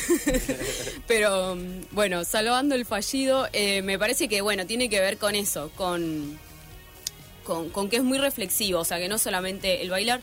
pero 1.08 1.55
mm, 1.55 1.86
bueno, 1.91 2.25
salvando 2.25 2.75
el 2.75 2.86
fallido, 2.86 3.48
eh, 3.53 3.81
me 3.81 3.98
parece 3.98 4.27
que 4.27 4.41
bueno, 4.41 4.65
tiene 4.65 4.89
que 4.89 5.00
ver 5.00 5.17
con 5.17 5.36
eso, 5.36 5.72
con, 5.75 6.38
con, 7.43 7.69
con 7.69 7.89
que 7.89 7.98
es 7.98 8.03
muy 8.03 8.17
reflexivo, 8.17 8.79
o 8.79 8.86
sea, 8.86 8.98
que 9.00 9.07
no 9.10 9.17
solamente 9.17 9.81
el 9.81 9.89
bailar. 9.89 10.21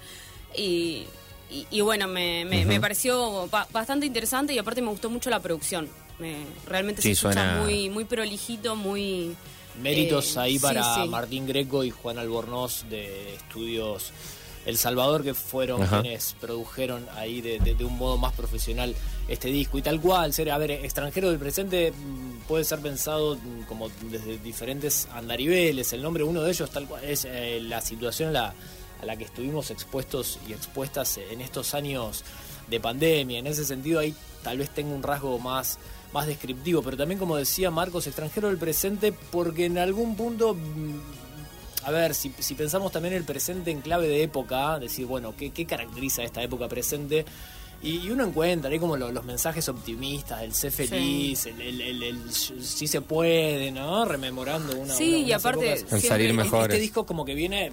Y, 0.56 1.04
y, 1.50 1.66
y 1.70 1.80
bueno, 1.80 2.08
me, 2.08 2.44
me, 2.44 2.64
me 2.64 2.80
pareció 2.80 3.48
ba- 3.48 3.68
bastante 3.72 4.06
interesante 4.06 4.52
y 4.54 4.58
aparte 4.58 4.80
me 4.82 4.90
gustó 4.90 5.10
mucho 5.10 5.30
la 5.30 5.40
producción. 5.40 5.88
Me- 6.18 6.44
realmente 6.66 7.00
Sí, 7.02 7.08
se 7.08 7.12
escucha 7.12 7.34
suena- 7.34 7.62
muy, 7.62 7.88
muy 7.90 8.04
prolijito, 8.04 8.76
muy... 8.76 9.36
Méritos 9.80 10.34
eh, 10.36 10.40
ahí 10.40 10.54
sí, 10.54 10.58
para 10.62 10.94
sí. 10.94 11.08
Martín 11.08 11.46
Greco 11.46 11.84
y 11.84 11.90
Juan 11.90 12.18
Albornoz 12.18 12.84
de 12.90 13.34
Estudios 13.34 14.10
El 14.66 14.76
Salvador, 14.76 15.22
que 15.22 15.34
fueron 15.34 15.82
Ajá. 15.82 16.02
quienes 16.02 16.34
produjeron 16.40 17.06
ahí 17.16 17.40
de, 17.40 17.58
de- 17.58 17.74
de 17.74 17.84
un 17.84 17.96
modo 17.96 18.18
más 18.18 18.32
profesional 18.34 18.94
este 19.28 19.48
disco. 19.48 19.78
Y 19.78 19.82
tal 19.82 20.00
cual, 20.00 20.32
ser, 20.34 20.50
a 20.50 20.58
ver, 20.58 20.70
extranjero 20.70 21.30
del 21.30 21.38
presente 21.38 21.92
mm, 21.92 22.46
puede 22.48 22.64
ser 22.64 22.80
pensado 22.80 23.36
mm, 23.36 23.62
como 23.68 23.88
desde 24.10 24.38
diferentes 24.38 25.08
andariveles. 25.14 25.92
El 25.92 26.02
nombre, 26.02 26.22
uno 26.24 26.42
de 26.42 26.50
ellos, 26.50 26.70
tal 26.70 26.86
cual, 26.86 27.02
es 27.04 27.24
eh, 27.24 27.60
la 27.62 27.80
situación 27.80 28.30
a 28.30 28.32
la, 28.32 28.54
a 29.02 29.06
la 29.06 29.16
que 29.16 29.24
estuvimos 29.24 29.70
expuestos 29.70 30.38
y 30.48 30.52
expuestas 30.52 31.18
en 31.30 31.40
estos 31.40 31.72
años 31.74 32.24
de 32.68 32.80
pandemia. 32.80 33.38
En 33.38 33.46
ese 33.46 33.64
sentido, 33.64 34.00
ahí 34.00 34.14
tal 34.42 34.58
vez 34.58 34.70
tenga 34.70 34.94
un 34.94 35.02
rasgo 35.02 35.38
más 35.38 35.78
más 36.10 36.26
descriptivo, 36.26 36.82
pero 36.82 36.96
también 36.96 37.18
como 37.18 37.36
decía 37.36 37.70
Marcos, 37.70 38.06
extranjero 38.06 38.48
del 38.48 38.56
presente, 38.56 39.12
porque 39.12 39.66
en 39.66 39.76
algún 39.76 40.16
punto, 40.16 40.54
mm, 40.54 41.00
a 41.84 41.90
ver, 41.90 42.14
si, 42.14 42.32
si 42.38 42.54
pensamos 42.54 42.92
también 42.92 43.14
el 43.14 43.24
presente 43.24 43.70
en 43.70 43.80
clave 43.80 44.08
de 44.08 44.22
época, 44.22 44.78
decir, 44.78 45.06
bueno, 45.06 45.34
¿qué, 45.36 45.50
qué 45.50 45.64
caracteriza 45.66 46.22
esta 46.22 46.42
época 46.42 46.68
presente? 46.68 47.24
Y, 47.80 47.98
y 48.00 48.10
uno 48.10 48.24
encuentra 48.24 48.70
ahí 48.70 48.78
como 48.80 48.96
lo- 48.96 49.12
los 49.12 49.24
mensajes 49.24 49.68
optimistas, 49.68 50.42
el 50.42 50.52
sé 50.52 50.70
feliz, 50.72 51.46
el, 51.46 51.60
el, 51.60 51.80
el- 51.80 52.02
el 52.02 52.32
sí 52.32 52.88
se 52.88 53.00
puede, 53.02 53.70
¿no? 53.70 54.04
Rememorando 54.04 54.76
una 54.76 54.92
Sí, 54.94 55.08
una- 55.10 55.18
y 55.28 55.32
aparte 55.32 55.72
épocas. 55.74 55.92
El 55.92 56.02
salir 56.02 56.26
siempre- 56.26 56.44
mejor. 56.44 56.70
Este 56.70 56.80
disco 56.80 57.06
como 57.06 57.24
que 57.24 57.34
viene 57.34 57.70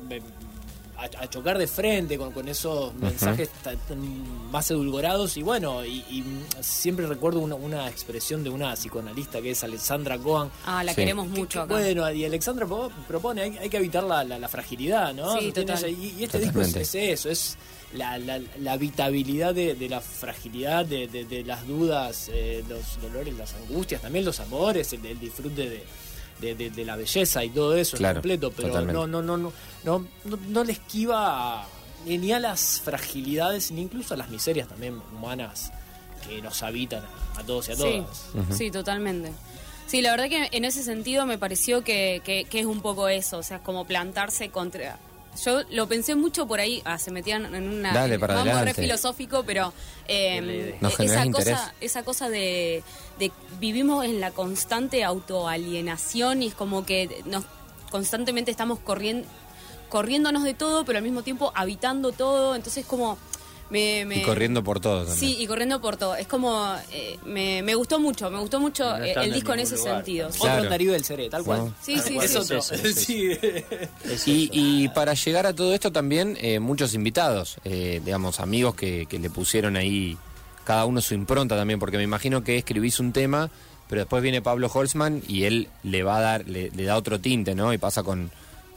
a, 0.98 1.24
a 1.24 1.30
chocar 1.30 1.58
de 1.58 1.68
frente 1.68 2.18
con, 2.18 2.32
con 2.32 2.48
esos 2.48 2.94
mensajes 2.96 3.50
tan 3.64 4.50
más 4.52 4.70
edulcorados 4.72 5.36
y 5.38 5.44
bueno, 5.44 5.84
y, 5.86 5.98
y 6.10 6.24
siempre 6.62 7.06
recuerdo 7.08 7.40
una, 7.40 7.56
una 7.56 7.90
expresión 7.90 8.44
de 8.44 8.50
una 8.50 8.74
psicoanalista 8.76 9.42
que 9.42 9.52
es 9.52 9.64
Alexandra 9.64 10.18
Cohen. 10.18 10.50
Ah, 10.66 10.84
la 10.84 10.92
Sí. 10.94 11.02
queremos 11.02 11.28
que- 11.28 11.40
mucho 11.40 11.60
que, 11.60 11.74
acá. 11.74 11.74
Bueno, 11.82 12.12
y 12.12 12.24
Alexandra 12.26 12.66
pro- 12.66 12.92
propone, 13.08 13.42
hay, 13.42 13.58
hay 13.58 13.70
que 13.70 13.78
evitar 13.78 14.04
la, 14.04 14.24
la- 14.24 14.40
la 14.40 14.48
fragilidad, 14.48 15.14
¿no? 15.14 15.38
Sí, 15.40 15.52
total. 15.52 15.90
y, 15.90 16.16
y 16.20 16.24
este 16.24 16.40
disco 16.40 16.62
es, 16.62 16.96
eso, 16.96 17.30
es 17.30 17.58
la, 17.94 18.18
la, 18.18 18.42
la 18.60 18.72
habitabilidad 18.74 19.54
de, 19.54 19.76
de 19.76 19.90
la 19.90 20.02
fragilidad, 20.02 20.86
de, 20.86 21.08
de- 21.08 21.26
de 21.26 21.44
las 21.44 21.68
dudas, 21.68 22.30
eh, 22.34 22.64
los 22.70 23.02
dolores, 23.02 23.34
las 23.36 23.54
angustias, 23.56 24.02
también 24.02 24.24
los 24.26 24.40
amores, 24.40 24.92
el, 24.94 25.06
el 25.06 25.20
disfrute 25.20 25.70
de, 25.70 25.84
de, 26.40 26.56
de- 26.56 26.70
de 26.70 26.86
la 26.86 26.96
belleza 26.96 27.44
y 27.44 27.50
todo 27.50 27.76
eso 27.76 27.98
Claro, 27.98 28.18
en 28.18 28.22
completo, 28.22 28.52
pero 28.56 28.68
totalmente. 28.70 28.94
no, 28.94 29.08
no, 29.08 29.22
no, 29.22 29.38
no, 29.38 29.52
no, 29.84 30.08
no, 30.26 30.38
no 30.48 30.64
le 30.64 30.74
esquiva 30.74 31.66
ni 32.06 32.32
a 32.32 32.40
las 32.40 32.82
fragilidades, 32.84 33.72
ni 33.72 33.82
incluso 33.82 34.14
a 34.14 34.18
las 34.18 34.30
miserias 34.30 34.68
también 34.68 35.02
humanas 35.16 35.72
que 36.28 36.42
nos 36.42 36.62
habitan 36.64 37.04
a, 37.04 37.40
a 37.40 37.44
todos 37.44 37.70
y 37.70 37.72
a 37.72 37.76
Sí, 37.76 37.82
todas. 37.82 38.58
sí, 38.58 38.72
totalmente. 38.72 39.32
Sí, 39.88 40.02
la 40.02 40.12
verdad 40.12 40.30
que 40.30 40.50
en 40.52 40.66
ese 40.66 40.84
sentido 40.84 41.26
me 41.26 41.38
pareció 41.38 41.84
que, 41.84 42.22
que- 42.26 42.46
que 42.46 42.60
es 42.60 42.66
un 42.66 42.82
poco 42.82 43.08
eso, 43.08 43.38
o 43.38 43.44
sea, 43.44 43.60
como 43.60 43.86
plantarse 43.86 44.50
contra... 44.50 44.98
Yo 45.44 45.64
lo 45.72 45.88
pensé 45.88 46.16
mucho 46.16 46.48
por 46.48 46.60
ahí, 46.60 46.82
ah, 46.86 46.98
se 46.98 47.12
metían 47.12 47.54
en 47.54 47.68
una... 47.68 47.94
Dale, 47.94 48.18
para 48.20 48.36
vamos 48.36 48.62
re 48.62 48.74
filosófico, 48.74 49.44
pero 49.46 49.74
eh, 50.08 50.78
esa, 50.82 51.26
interés. 51.26 51.56
cosa, 51.58 51.74
esa 51.82 52.04
cosa 52.04 52.30
de, 52.30 52.84
de 53.20 53.32
vivimos 53.60 54.06
en 54.06 54.22
la 54.22 54.32
constante 54.32 55.04
autoalienación 55.04 56.44
y 56.44 56.48
es 56.48 56.54
como 56.54 56.86
que 56.86 57.22
nos 57.26 57.44
constantemente 57.92 58.52
estamos 58.52 58.80
corriendo 58.80 59.28
corriéndonos 59.90 60.44
de 60.44 60.54
todo, 60.54 60.84
pero 60.84 60.98
al 60.98 61.04
mismo 61.04 61.22
tiempo 61.22 61.52
habitando 61.56 62.12
todo, 62.12 62.56
entonces 62.56 62.86
como... 62.86 63.18
Me, 63.70 64.06
me- 64.06 64.18
Y 64.20 64.22
corriendo 64.22 64.64
por 64.64 64.80
todo 64.80 65.00
también. 65.06 65.18
Sí, 65.18 65.38
y 65.40 65.48
corriendo 65.48 65.82
por 65.82 65.98
todo. 65.98 66.16
Es 66.16 66.28
como, 66.28 66.76
eh, 66.92 67.18
me, 67.26 67.64
me 67.64 67.74
gustó 67.74 68.00
mucho, 68.00 68.30
me 68.30 68.40
gustó 68.40 68.60
mucho 68.60 68.84
No 68.98 69.04
eh, 69.04 69.16
el 69.24 69.34
disco 69.34 69.54
en 69.54 69.62
ese 69.62 69.76
lugar. 69.78 69.96
sentido. 69.98 70.30
Claro. 70.30 70.58
Otro 70.60 70.70
Darío 70.70 70.92
del 70.92 71.04
Seré, 71.04 71.30
tal 71.30 71.44
cual. 71.44 71.60
No. 71.66 71.74
Sí, 71.82 71.98
sí, 72.00 72.16
es 72.18 72.32
sí. 72.32 72.38
eso, 72.38 72.56
es 72.58 72.96
Sí. 74.22 74.50
Y 74.54 74.88
para 74.90 75.14
llegar 75.14 75.46
a 75.48 75.54
todo 75.54 75.74
esto 75.74 75.92
también 75.92 76.38
eh, 76.42 76.60
muchos 76.60 76.94
invitados, 76.94 77.58
eh, 77.64 78.02
digamos, 78.06 78.40
amigos 78.40 78.76
que, 78.76 79.06
que 79.08 79.20
le 79.20 79.30
pusieron 79.30 79.76
ahí 79.76 80.18
cada 80.64 80.86
uno 80.86 81.02
su 81.02 81.14
impronta 81.14 81.56
también, 81.56 81.80
porque 81.80 81.98
me 81.98 82.04
imagino 82.04 82.44
que 82.44 82.58
escribís 82.58 83.00
un 83.00 83.14
tema, 83.14 83.50
pero 83.90 84.02
después 84.02 84.24
viene 84.24 84.42
Pablo 84.42 84.70
Holzman 84.74 85.22
y 85.28 85.44
él 85.44 85.70
le 85.84 86.04
va 86.04 86.18
a 86.18 86.22
dar, 86.22 86.48
le, 86.48 86.72
le 86.72 86.84
da 86.84 86.98
otro 86.98 87.20
tinte, 87.20 87.54
¿no? 87.56 87.72
Y 87.74 87.78
pasa 87.78 88.02
con, 88.04 88.32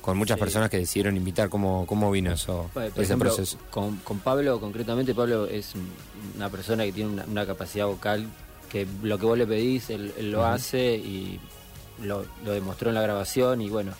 con 0.08 0.16
muchas 0.18 0.36
Sí. 0.36 0.40
personas 0.40 0.70
que 0.70 0.78
decidieron 0.78 1.16
invitar. 1.16 1.48
¿Cómo, 1.50 1.84
cómo 1.86 2.10
vino 2.10 2.32
eso, 2.32 2.70
Bueno, 2.74 2.90
por 2.90 3.02
ese 3.04 3.12
ejemplo, 3.12 3.28
proceso? 3.34 3.58
Con, 3.70 3.96
con 3.98 4.20
Pablo, 4.20 4.58
concretamente, 4.58 5.14
Pablo 5.14 5.46
es 5.46 5.72
una 6.36 6.48
persona 6.48 6.84
que 6.84 6.92
tiene 6.92 7.10
una, 7.12 7.24
una 7.26 7.44
capacidad 7.46 7.86
vocal 7.86 8.26
que 8.70 8.86
lo 9.02 9.18
que 9.18 9.26
vos 9.26 9.36
le 9.36 9.46
pedís, 9.46 9.90
él, 9.90 10.12
él 10.18 10.30
lo 10.30 10.44
hace 10.46 10.94
y 10.96 11.38
lo, 12.02 12.24
lo 12.44 12.52
demostró 12.52 12.88
en 12.88 12.94
la 12.94 13.02
grabación. 13.02 13.60
Y 13.60 13.68
bueno, 13.68 13.92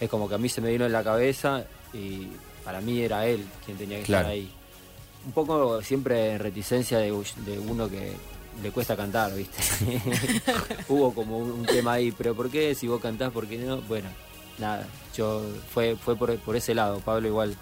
es 0.00 0.08
como 0.10 0.28
que 0.28 0.34
a 0.34 0.38
mí 0.38 0.48
se 0.48 0.60
me 0.60 0.70
vino 0.70 0.84
en 0.86 0.92
la 0.92 1.04
cabeza 1.04 1.64
y 1.94 2.26
para 2.64 2.80
mí 2.80 3.00
era 3.00 3.26
él 3.26 3.44
quien 3.64 3.76
tenía 3.78 3.98
que 3.98 4.04
Claro. 4.04 4.22
estar 4.28 4.32
ahí. 4.32 4.50
Un 5.26 5.32
poco 5.32 5.80
siempre 5.82 6.32
en 6.32 6.38
reticencia 6.40 6.98
de, 6.98 7.10
de 7.46 7.58
uno 7.60 7.88
que 7.88 8.12
le 8.62 8.70
cuesta 8.72 8.96
cantar, 8.96 9.32
¿viste? 9.34 9.58
Hubo 10.88 11.14
como 11.14 11.38
un, 11.38 11.50
un 11.52 11.64
tema 11.66 11.92
ahí, 11.94 12.10
pero 12.12 12.34
¿por 12.34 12.50
qué? 12.50 12.74
Si 12.74 12.86
vos 12.88 13.00
cantás, 13.00 13.30
¿por 13.32 13.46
qué 13.46 13.58
no? 13.58 13.80
Bueno, 13.82 14.08
nada, 14.58 14.86
yo 15.16 15.42
fue 15.72 15.96
fue 15.96 16.16
por, 16.16 16.36
por 16.38 16.56
ese 16.56 16.74
lado. 16.74 17.00
Pablo 17.00 17.28
igual 17.28 17.56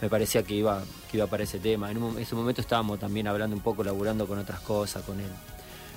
me 0.00 0.08
parecía 0.08 0.42
que 0.42 0.54
iba 0.54 0.82
que 1.10 1.16
iba 1.18 1.26
para 1.26 1.42
ese 1.44 1.58
tema. 1.58 1.90
En 1.90 2.02
un- 2.02 2.18
ese 2.18 2.34
momento 2.34 2.60
estábamos 2.60 2.98
también 2.98 3.26
hablando 3.28 3.54
un 3.56 3.62
poco, 3.62 3.82
laburando 3.84 4.26
con 4.26 4.38
otras 4.38 4.60
cosas 4.60 5.02
con 5.04 5.20
él. 5.20 5.30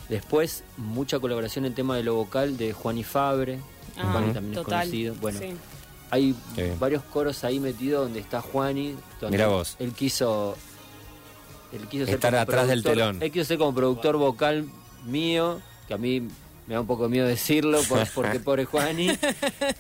Después, 0.10 0.64
mucha 0.78 1.20
colaboración 1.20 1.66
en 1.66 1.72
el 1.72 1.76
tema 1.76 1.96
de 1.96 2.04
lo 2.04 2.16
vocal 2.16 2.58
de 2.58 2.74
Juan 2.74 2.98
y 2.98 3.04
Fabre. 3.04 3.60
Ah, 3.98 4.12
Juani 4.12 4.34
también 4.34 4.54
total. 4.56 4.82
es 4.82 4.86
conocido. 4.90 5.16
Bueno, 5.22 5.40
Sí. 5.40 5.54
hay 6.12 6.36
varios 6.80 7.04
coros 7.04 7.44
ahí 7.44 7.60
metidos 7.60 8.04
donde 8.06 8.20
está 8.20 8.42
Juani. 8.42 8.96
Donde 9.22 9.38
Mirá 9.38 9.48
vos. 9.48 9.76
Él 9.80 9.94
quiso. 9.94 10.56
Él 11.72 11.88
quiso 11.88 12.06
ser 12.06 12.16
Estar 12.16 12.36
atrás 12.36 12.68
del 12.68 12.84
telón. 12.84 13.22
Él 13.24 13.32
quiso 13.32 13.46
ser 13.46 13.58
como 13.58 13.74
productor 13.74 14.18
vocal 14.18 14.68
mío, 15.06 15.60
que 15.88 15.94
a 15.94 15.98
mí 15.98 16.28
me 16.68 16.76
da 16.76 16.82
un 16.82 16.88
poco 16.88 17.10
miedo 17.10 17.28
decirlo 17.28 17.82
por- 17.84 18.08
porque 18.16 18.40
pobre 18.40 18.66
Juani. 18.66 19.10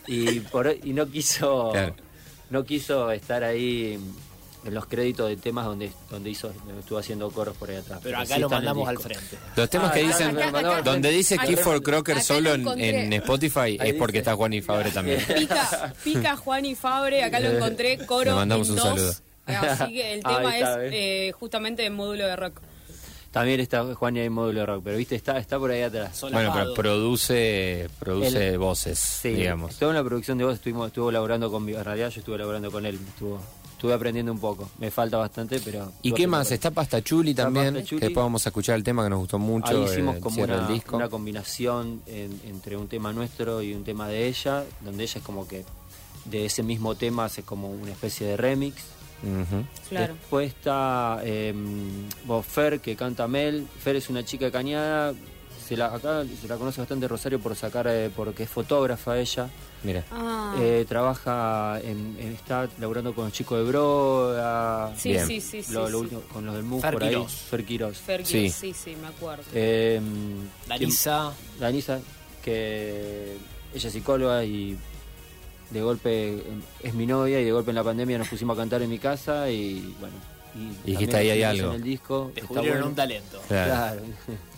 Y, 0.07 0.39
por, 0.41 0.75
y 0.83 0.93
no 0.93 1.07
quiso. 1.09 1.69
Claro. 1.71 1.95
No 2.49 2.63
quiso 2.65 3.09
estar 3.11 3.43
ahí 3.43 3.97
en 4.65 4.73
los 4.73 4.85
créditos 4.85 5.27
de 5.27 5.35
temas 5.37 5.65
donde, 5.65 5.91
donde 6.09 6.29
hizo, 6.29 6.49
donde 6.65 6.79
estuvo 6.81 6.97
haciendo 6.99 7.29
coros 7.31 7.57
por 7.57 7.69
ahí 7.69 7.77
atrás. 7.77 7.99
Pero 8.03 8.19
acá 8.19 8.37
lo 8.37 8.49
mandamos 8.49 8.87
al 8.87 8.97
frente. 8.99 9.37
Los 9.55 9.69
temas 9.69 9.89
Ah, 9.89 9.93
que 9.93 9.99
acá- 10.01 10.07
dicen, 10.09 10.37
acá- 10.37 10.59
acá- 10.59 10.81
donde 10.83 11.09
dice 11.09 11.37
Clifford 11.37 11.81
Crocker 11.81 12.21
solo 12.21 12.55
lo 12.55 12.73
en, 12.77 13.11
Spotify 13.13 13.77
Ahí 13.79 13.89
es 13.89 13.93
porque 13.95 14.19
dice. 14.19 14.29
está 14.29 14.35
Juan 14.35 14.53
y 14.53 14.61
Fabre 14.61 14.91
también. 14.91 15.19
Pica, 15.35 15.93
pica 16.03 16.35
Juan 16.37 16.65
y 16.65 16.75
Fabre, 16.75 17.23
acá 17.23 17.39
lo 17.39 17.49
encontré, 17.51 17.97
coro 18.05 18.31
Le 18.31 18.35
mandamos 18.35 18.67
en 18.67 18.73
un 18.73 18.79
dos. 18.79 18.87
saludo. 18.87 19.13
Así 19.45 19.93
que 19.93 20.13
el 20.13 20.23
tema 20.23 20.57
está, 20.57 20.85
es 20.85 20.91
eh, 20.93 21.31
justamente 21.37 21.85
en 21.85 21.93
módulo 21.95 22.25
de 22.27 22.35
rock. 22.35 22.61
También 23.33 23.59
está 23.59 23.83
Juani 23.95 24.19
en 24.21 24.31
módulo 24.31 24.59
de 24.61 24.65
rock, 24.67 24.81
pero 24.85 24.95
viste, 24.97 25.15
está, 25.15 25.37
está 25.39 25.57
por 25.59 25.71
ahí 25.71 25.81
atrás. 25.81 26.21
Bueno, 26.21 26.37
pero 26.37 26.51
Solapado. 26.53 26.73
produce, 26.75 27.89
produce 27.99 28.49
El- 28.49 28.57
voces, 28.59 28.99
Sí, 28.99 29.29
digamos. 29.29 29.75
Toda 29.77 29.91
la 29.93 30.03
producción 30.03 30.37
de 30.37 30.45
voz 30.45 30.53
estuvimos, 30.53 30.87
estuvo 30.87 31.11
laborando 31.11 31.51
conmigo. 31.51 31.79
En 31.79 31.83
realidad 31.85 32.09
yo 32.09 32.19
estuve 32.19 32.37
laborando 32.37 32.71
con 32.71 32.85
él. 32.85 32.99
Estuvo, 33.07 33.39
estuve 33.71 33.93
aprendiendo 33.93 34.31
un 34.31 34.39
poco. 34.39 34.69
Me 34.77 34.91
falta 34.91 35.17
bastante, 35.17 35.59
pero. 35.59 35.91
¿Y 36.03 36.13
qué 36.13 36.27
más? 36.27 36.47
con. 36.47 36.53
Está 36.53 36.69
Pastachuli 36.71 37.31
Está 37.31 37.45
también, 37.45 37.73
Pastachuli. 37.73 37.99
que 38.01 38.05
después 38.05 38.23
vamos 38.23 38.45
a 38.45 38.49
escuchar 38.49 38.75
el 38.75 38.83
tema 38.83 39.03
que 39.03 39.09
nos 39.09 39.19
gustó 39.19 39.39
mucho, 39.39 39.67
Ahí 39.77 39.83
hicimos 39.83 40.17
como 40.19 40.43
una, 40.43 40.67
disco. 40.67 40.95
una 40.95 41.09
combinación 41.09 42.03
en- 42.05 42.39
entre 42.45 42.77
un 42.77 42.87
tema 42.87 43.11
nuestro 43.13 43.63
y 43.63 43.73
un 43.73 43.83
tema 43.83 44.07
de 44.07 44.27
ella, 44.27 44.63
donde 44.81 45.03
ella 45.05 45.17
es 45.17 45.23
como 45.25 45.47
que 45.47 45.65
de 46.25 46.45
ese 46.45 46.61
mismo 46.63 46.93
tema 46.95 47.25
hace 47.25 47.41
como 47.43 47.69
una 47.71 47.91
especie 47.91 48.27
de 48.27 48.37
remix. 48.37 48.75
Claro. 49.89 50.13
Después 50.15 50.49
está 50.49 51.19
eh, 51.23 51.53
vos, 52.25 52.45
Fer, 52.45 52.79
que 52.79 52.95
canta 52.95 53.27
Mel. 53.27 53.65
Fer 53.79 53.95
es 53.95 54.09
una 54.09 54.23
chica 54.25 54.45
de 54.45 54.51
cañada, 54.51 55.13
se 55.65 55.77
la, 55.77 55.85
acá 55.87 56.23
se 56.41 56.47
la 56.47 56.57
conoce 56.57 56.81
bastante 56.81 57.07
Rosario 57.07 57.39
por 57.39 57.55
sacar, 57.55 57.87
eh, 57.87 58.09
porque 58.15 58.43
es 58.43 58.49
fotógrafa 58.49 59.17
ella. 59.17 59.47
Mira. 59.83 60.03
Ah, 60.11 60.55
Eh, 60.59 60.85
trabaja, 60.87 61.79
en, 61.83 62.15
en- 62.19 62.33
está 62.33 62.69
laburando 62.79 63.13
con 63.13 63.25
los 63.25 63.33
chicos 63.33 63.57
de 63.59 63.63
Broda. 63.65 64.93
sí, 64.97 65.09
bien. 65.09 65.27
sí, 65.27 65.41
sí, 65.41 65.63
sí. 65.63 65.73
lo, 65.73 65.89
lo 65.89 65.97
sí. 65.99 66.03
último, 66.03 66.21
con 66.31 66.45
los 66.45 66.55
del 66.55 66.63
MUF 66.63 66.81
Fer 66.81 66.93
por 66.93 67.03
ahí. 67.03 67.25
Fer 67.49 67.65
Quirós. 67.65 67.97
Fer 67.97 68.25
Sí. 68.25 68.49
sí. 68.49 68.73
sí, 68.73 68.91
sí, 68.91 68.95
me 69.01 69.07
acuerdo. 69.07 69.43
Eh, 69.53 69.99
Danisa, 70.67 71.33
Danisa, 71.59 71.99
que 72.43 73.35
ella 73.73 73.87
es 73.87 73.93
psicóloga 73.93 74.43
y 74.45 74.77
de 75.73 75.81
golpe 75.81 76.43
es 76.81 76.93
mi 76.93 77.05
novia 77.05 77.39
y 77.41 77.45
de 77.45 77.51
golpe 77.51 77.71
en 77.71 77.75
la 77.75 77.83
pandemia 77.83 78.17
nos 78.17 78.27
pusimos 78.29 78.57
a 78.57 78.61
cantar 78.61 78.81
en 78.81 78.89
mi 78.89 78.99
casa 78.99 79.49
y 79.49 79.95
bueno. 79.99 80.15
Y, 80.55 80.91
dijiste, 80.91 81.13
también 81.13 81.15
ahí 81.15 81.29
hay 81.31 81.43
algo. 81.43 81.69
En 81.69 81.75
el 81.75 81.83
disco, 81.83 82.27
está 82.29 82.41
descubrieron 82.41 82.73
bueno. 82.77 82.87
un 82.89 82.95
talento. 82.95 83.41
Claro. 83.47 83.71
Claro. 83.71 84.01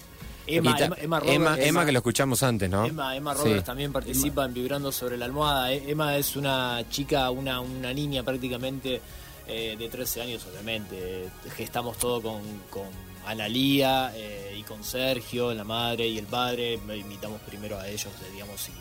Emma, 0.48 0.72
Y 0.72 0.74
ta- 0.76 0.86
Emma, 0.86 0.96
Emma 1.02 1.22
Emma, 1.26 1.50
Roberts- 1.56 1.68
Emma, 1.68 1.86
que 1.88 1.92
lo 1.92 2.00
escuchamos 2.00 2.44
antes, 2.44 2.70
¿no? 2.70 2.86
Emma, 2.86 3.16
Emma 3.16 3.34
Sí. 3.34 3.42
Roberts 3.46 3.64
también 3.64 3.92
participa 3.92 4.46
en 4.46 4.54
Vibrando 4.54 4.92
sobre 4.92 5.18
la 5.18 5.26
almohada. 5.26 5.72
Eh, 5.74 5.84
Emma 5.88 6.16
es 6.18 6.36
una 6.36 6.84
chica, 6.90 7.32
una, 7.32 7.62
una 7.62 7.92
niña 7.94 8.22
prácticamente 8.22 9.02
eh, 9.48 9.76
de 9.80 9.90
13 9.90 10.22
años, 10.22 10.46
obviamente. 10.52 11.30
Gestamos 11.56 11.98
todo 11.98 12.22
con, 12.22 12.42
con 12.70 12.84
Analía 13.26 14.12
eh, 14.16 14.56
y 14.60 14.62
con 14.64 14.84
Sergio, 14.84 15.52
la 15.54 15.64
madre 15.64 16.08
y 16.08 16.20
el 16.20 16.26
padre. 16.28 16.78
Me 16.86 16.96
invitamos 16.98 17.42
primero 17.42 17.80
a 17.80 17.88
ellos, 17.88 18.10
digamos, 18.32 18.62
si, 18.62 18.72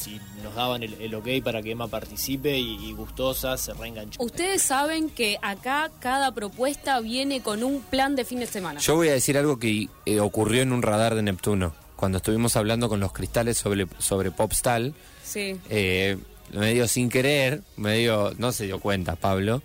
si- 0.00 0.20
nos 0.42 0.54
daban 0.54 0.82
el, 0.82 0.94
el 0.94 1.14
ok 1.14 1.28
para 1.44 1.62
que 1.62 1.72
Emma 1.72 1.88
participe 1.88 2.58
y, 2.58 2.76
y 2.88 2.92
gustosa, 2.92 3.56
se 3.56 3.72
reenganchó. 3.74 4.22
Ustedes 4.22 4.62
saben 4.62 5.10
que 5.10 5.38
acá 5.42 5.90
cada 6.00 6.32
propuesta 6.32 7.00
viene 7.00 7.42
con 7.42 7.62
un 7.62 7.80
plan 7.82 8.16
de 8.16 8.24
fin 8.24 8.40
de 8.40 8.46
semana. 8.46 8.80
Yo 8.80 8.96
voy 8.96 9.08
a 9.08 9.12
decir 9.12 9.36
algo 9.38 9.58
que 9.58 9.88
eh, 10.06 10.20
ocurrió 10.20 10.62
en 10.62 10.72
un 10.72 10.82
radar 10.82 11.14
de 11.14 11.22
Neptuno. 11.22 11.74
Cuando 11.96 12.18
estuvimos 12.18 12.56
hablando 12.56 12.88
con 12.88 12.98
los 13.00 13.12
cristales 13.12 13.58
sobre, 13.58 13.86
sobre 13.98 14.30
Popstal, 14.30 14.94
Sí. 15.22 15.56
eh, 15.68 16.16
medio 16.52 16.88
sin 16.88 17.08
querer, 17.10 17.62
medio, 17.76 18.32
no 18.38 18.52
se 18.52 18.64
dio 18.64 18.80
cuenta 18.80 19.16
Pablo. 19.16 19.62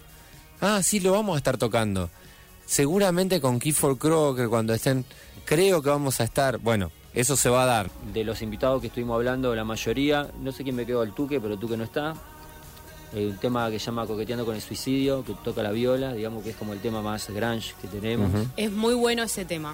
Ah, 0.61 0.83
sí, 0.83 0.99
lo 0.99 1.13
vamos 1.13 1.35
a 1.35 1.37
estar 1.37 1.57
tocando. 1.57 2.09
Seguramente 2.65 3.39
con 3.41 3.59
Keyford 3.59 3.97
Crocker, 3.97 4.49
cuando 4.49 4.73
estén, 4.73 5.05
creo 5.45 5.81
que 5.81 5.89
vamos 5.89 6.19
a 6.19 6.23
estar, 6.23 6.57
bueno, 6.57 6.91
eso 7.15 7.36
se 7.36 7.49
va 7.49 7.63
a 7.63 7.65
dar. 7.65 7.89
De 8.13 8.23
los 8.23 8.41
invitados 8.41 8.82
que 8.82 8.88
estuvimos 8.88 9.15
hablando, 9.15 9.56
la 9.56 9.63
mayoría, 9.63 10.28
no 10.41 10.51
sé 10.51 10.63
quién 10.63 10.75
me 10.75 10.86
quedó 10.86 11.04
el 11.04 11.13
Tuque, 11.13 11.39
pero 11.39 11.54
el 11.56 11.60
Tuque 11.60 11.78
no 11.78 11.84
está. 11.84 12.13
Hay 13.13 13.25
un 13.28 13.38
tema 13.38 13.69
que 13.71 13.80
se 13.80 13.86
llama 13.86 14.06
Coqueteando 14.06 14.43
con 14.45 14.56
el 14.56 14.62
Suicidio, 14.62 15.23
que 15.23 15.34
toca 15.36 15.63
la 15.63 15.71
viola, 15.71 16.12
digamos 16.12 16.43
que 16.43 16.49
es 16.49 16.56
como 16.58 16.73
el 16.73 16.80
tema 16.80 17.01
más 17.01 17.30
grunge 17.30 17.73
que 17.82 17.88
tenemos. 17.88 18.30
Es 18.58 18.69
muy 18.71 18.93
bueno 18.93 19.23
ese 19.23 19.45
tema. 19.45 19.73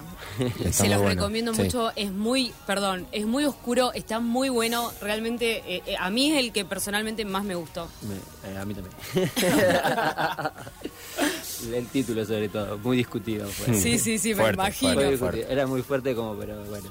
Se 0.70 0.88
los 0.88 0.98
bueno, 0.98 1.14
recomiendo 1.16 1.52
sí. 1.52 1.62
mucho. 1.62 1.90
Es 1.96 2.12
muy, 2.12 2.52
perdón, 2.68 3.04
es 3.10 3.26
muy 3.26 3.44
oscuro, 3.44 3.92
está 3.94 4.20
muy 4.20 4.48
bueno. 4.48 4.92
Realmente, 5.00 5.56
eh, 5.66 5.82
eh, 5.86 5.96
a 5.98 6.08
mí 6.10 6.30
es 6.30 6.38
el 6.38 6.52
que 6.52 6.64
personalmente 6.64 7.24
más 7.24 7.42
me 7.42 7.56
gustó. 7.56 7.88
Me- 8.02 8.52
eh, 8.52 8.58
a 8.58 8.64
mí 8.64 8.74
también. 8.74 8.94
el 11.74 11.86
título 11.88 12.24
sobre 12.24 12.48
todo, 12.48 12.78
muy 12.78 12.96
discutido 12.98 13.48
fue. 13.48 13.74
Sí, 13.74 13.98
sí, 13.98 14.18
sí, 14.18 14.36
me 14.36 14.50
imagino. 14.50 15.16
Fuerte. 15.18 15.46
Era 15.50 15.66
muy 15.66 15.82
fuerte 15.82 16.14
como, 16.14 16.36
pero 16.36 16.62
bueno. 16.66 16.88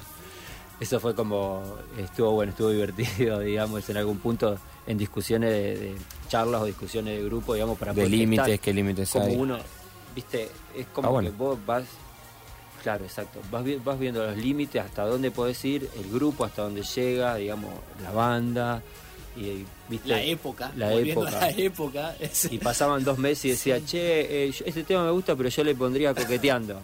Eso 0.82 1.00
fue 1.00 1.16
como, 1.16 1.64
estuvo 1.98 2.32
bueno, 2.32 2.52
estuvo 2.52 2.70
divertido, 2.72 3.40
digamos, 3.40 3.88
en 3.90 3.98
algún 3.98 4.18
punto, 4.18 4.58
en 4.88 4.98
discusiones 4.98 5.52
de, 5.52 5.78
de 5.78 5.96
charlas 6.28 6.62
o 6.62 6.66
discusiones 6.66 7.18
de 7.18 7.24
grupo, 7.24 7.54
digamos, 7.54 7.78
para 7.78 7.94
De 7.94 8.10
límites, 8.10 8.60
qué 8.60 8.74
límites 8.74 9.12
como 9.12 9.26
hay. 9.26 9.36
uno, 9.36 9.60
viste, 10.16 10.50
es 10.76 10.88
como 10.88 11.08
Ah, 11.08 11.12
bueno. 11.12 11.30
que 11.30 11.38
vos 11.38 11.58
vas, 11.66 11.84
claro, 12.82 13.06
exacto, 13.06 13.40
vas, 13.52 13.64
vi- 13.64 13.76
vas 13.76 14.00
viendo 14.00 14.26
los 14.26 14.36
límites, 14.36 14.84
hasta 14.84 15.06
dónde 15.06 15.30
podés 15.32 15.64
ir, 15.66 15.88
el 16.04 16.12
grupo, 16.12 16.46
hasta 16.46 16.64
dónde 16.64 16.82
llega, 16.82 17.36
digamos, 17.36 17.72
la 18.02 18.12
banda, 18.12 18.82
y 19.38 19.64
viste, 19.88 20.10
La 20.10 20.22
época, 20.24 20.72
la 20.76 20.94
época. 20.96 21.30
la 21.32 21.50
época. 21.52 22.16
es- 22.20 22.52
Y 22.52 22.58
pasaban 22.58 23.04
dos 23.04 23.18
meses 23.20 23.46
y 23.46 23.50
decía, 23.52 23.80
che, 23.86 24.46
eh, 24.48 24.52
yo- 24.52 24.66
este 24.66 24.84
tema 24.84 25.06
me 25.06 25.12
gusta, 25.12 25.36
pero 25.36 25.48
yo 25.48 25.64
le 25.64 25.76
pondría 25.76 26.14
coqueteando. 26.16 26.82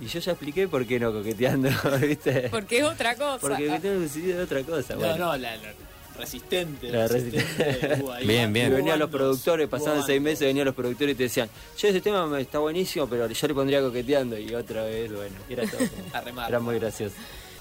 Y 0.00 0.06
yo 0.06 0.18
ya 0.18 0.32
expliqué 0.32 0.66
por 0.66 0.86
qué 0.86 0.98
no 0.98 1.12
coqueteando, 1.12 1.68
¿viste? 2.00 2.48
Porque 2.50 2.78
es 2.78 2.84
otra 2.84 3.14
cosa. 3.14 3.38
Porque 3.38 3.66
coqueteando 3.66 4.04
es 4.04 4.36
otra 4.38 4.62
cosa. 4.62 4.94
No, 4.94 5.00
bueno. 5.00 5.16
no, 5.18 5.36
la, 5.36 5.56
la 5.56 5.72
resistente. 6.20 6.90
La 6.90 7.08
resistente, 7.08 7.98
hubo 8.00 8.12
ahí 8.14 8.26
Bien, 8.26 8.52
bien. 8.52 8.72
Y 8.72 8.76
venían 8.76 8.98
los 8.98 9.10
productores, 9.10 9.68
pasaban 9.68 10.02
seis 10.04 10.20
meses, 10.20 10.40
venían 10.40 10.66
los 10.66 10.74
productores 10.74 11.14
y 11.14 11.16
te 11.16 11.22
decían, 11.24 11.48
yo 11.78 11.88
ese 11.88 12.00
tema 12.00 12.40
está 12.40 12.58
buenísimo, 12.58 13.06
pero 13.08 13.26
yo 13.28 13.48
le 13.48 13.54
pondría 13.54 13.80
coqueteando. 13.80 14.38
Y 14.38 14.54
otra 14.54 14.84
vez, 14.84 15.12
bueno, 15.12 15.36
era 15.48 15.64
todo. 15.66 15.80
como-. 16.24 16.42
Era 16.48 16.60
muy 16.60 16.78
gracioso. 16.78 17.14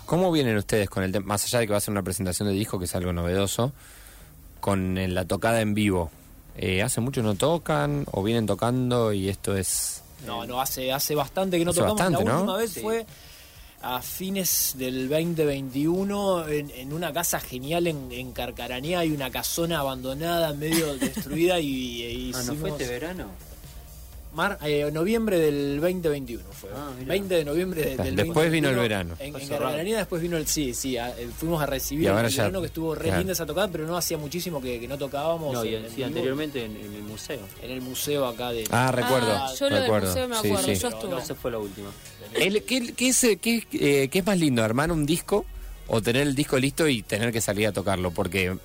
¿Cómo 0.06 0.32
vienen 0.32 0.58
ustedes 0.58 0.90
con 0.90 1.04
el 1.04 1.12
tema? 1.12 1.26
Más 1.28 1.46
allá 1.46 1.60
de 1.60 1.68
que 1.68 1.72
va 1.72 1.78
a 1.78 1.82
ser 1.82 1.92
una 1.92 2.04
presentación 2.04 2.48
de 2.48 2.54
disco, 2.54 2.80
que 2.80 2.86
es 2.86 2.96
algo 2.96 3.14
novedoso, 3.14 3.74
con 4.60 4.98
la 5.14 5.26
tocada 5.26 5.62
en 5.62 5.74
vivo. 5.74 6.10
Eh, 6.58 6.82
¿Hace 6.82 7.00
mucho 7.00 7.22
no 7.22 7.36
tocan 7.36 8.06
o 8.12 8.24
vienen 8.24 8.46
tocando 8.46 9.14
y 9.14 9.30
esto 9.30 9.56
es... 9.56 9.99
No, 10.26 10.46
no, 10.46 10.60
hace, 10.62 10.92
hace 10.92 11.16
bastante 11.16 11.58
que 11.58 11.66
no 11.66 11.72
Hace 11.72 11.80
tocamos. 11.82 12.00
bastante, 12.00 12.24
la 12.26 12.32
¿no? 12.32 12.40
última 12.40 12.58
vez 12.58 12.72
Sí. 12.72 12.80
fue 12.82 13.06
a 13.82 14.02
fines 14.02 14.74
del 14.78 15.08
2021 15.08 16.48
en, 16.50 16.70
en 16.72 16.92
una 16.94 17.14
casa 17.14 17.40
genial 17.40 17.88
en, 17.88 18.12
en 18.12 18.32
Carcaranía. 18.34 19.00
Hay 19.00 19.12
una 19.12 19.32
casona 19.32 19.80
abandonada, 19.80 20.54
medio 20.54 20.96
destruida 21.00 21.60
y, 21.60 22.04
y 22.04 22.32
Ah, 22.36 22.38
¿no 22.40 22.56
fue 22.56 22.70
hicimos- 22.70 22.82
este 22.82 22.88
verano? 22.94 23.28
Mar- 24.32 24.60
eh, 24.62 24.90
noviembre 24.94 25.40
del 25.40 25.80
2021 25.82 26.44
fue. 26.52 26.70
Ah, 26.76 26.92
mirá. 27.00 27.10
20 27.10 27.34
de 27.36 27.46
noviembre 27.46 27.82
de- 27.82 27.98
del 27.98 28.16
Después 28.16 28.52
vino 28.52 28.70
el 28.70 28.76
2021. 28.76 28.82
verano. 28.82 29.16
En, 29.20 29.42
en. 29.42 29.50
Carcaranía 29.50 29.98
después 29.98 30.22
vino 30.22 30.38
el 30.38 30.46
sí, 30.46 30.76
sí. 30.76 30.98
a- 30.98 31.10
eh, 31.18 31.28
fuimos 31.36 31.62
a 31.64 31.66
recibir 31.66 32.04
Y 32.04 32.08
ahora 32.08 32.28
el 32.28 32.34
ya- 32.34 32.44
verano 32.44 32.62
que 32.62 32.68
estuvo 32.68 32.94
re 32.94 33.06
claro. 33.06 33.18
linda 33.18 33.34
esa 33.34 33.46
tocada, 33.48 33.68
pero 33.70 33.88
no 33.88 33.98
hacía 33.98 34.20
muchísimo 34.20 34.62
que, 34.62 34.80
que 34.80 34.88
no 34.88 35.00
tocábamos. 35.00 35.52
No, 35.54 35.66
y 35.66 35.70
en- 35.70 35.76
en- 35.80 35.86
en 35.86 35.90
sí, 35.90 35.96
vivo, 35.98 36.08
anteriormente 36.08 36.64
en, 36.64 36.76
en 36.78 36.94
el 36.94 37.04
museo. 37.04 37.40
En 37.64 37.72
el 37.72 37.82
museo 37.82 38.28
acá 38.28 38.52
de. 38.52 38.66
Ah, 38.70 38.92
recuerdo. 38.92 39.32
Ah, 39.32 39.52
yo 39.60 39.68
lo 39.68 39.76
del 39.76 39.84
recuerdo. 39.86 40.08
museo 40.10 40.28
me 40.28 40.36
Sí, 40.36 40.48
acuerdo, 40.48 40.66
sí. 40.68 40.74
yo 40.76 40.80
Pero 40.82 40.96
estuve. 40.96 41.12
no 41.12 41.18
Esa 41.20 41.36
fue 41.36 41.52
la 41.52 41.58
última. 41.60 41.90
El- 42.36 42.64
¿Qué, 42.64 42.94
qué 42.94 43.10
es, 43.10 43.24
eh, 43.24 43.38
qué, 43.38 43.64
eh, 43.74 44.10
qué 44.12 44.20
es 44.20 44.26
más 44.28 44.38
lindo, 44.38 44.64
armar 44.64 44.92
un 44.92 45.08
disco 45.08 45.46
o 45.88 46.02
tener 46.04 46.22
el 46.28 46.36
disco 46.36 46.60
listo 46.60 46.88
y 46.88 47.02
tener 47.02 47.32
que 47.32 47.42
salir 47.42 47.66
a 47.66 47.72
tocarlo? 47.74 48.12
Porque 48.12 48.56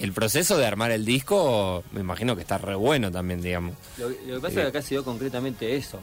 el 0.00 0.12
proceso 0.12 0.56
de 0.58 0.66
armar 0.66 0.90
el 0.90 1.04
disco, 1.04 1.84
me 1.92 2.00
imagino 2.00 2.34
que 2.34 2.42
está 2.42 2.58
re 2.58 2.74
bueno 2.74 3.10
también, 3.12 3.40
digamos. 3.42 3.74
Lo, 3.98 4.08
lo 4.08 4.16
que 4.16 4.40
pasa 4.40 4.48
es 4.48 4.54
que 4.54 4.62
acá 4.68 4.82
se 4.82 4.94
dio 4.94 5.04
concretamente 5.04 5.76
eso. 5.76 6.00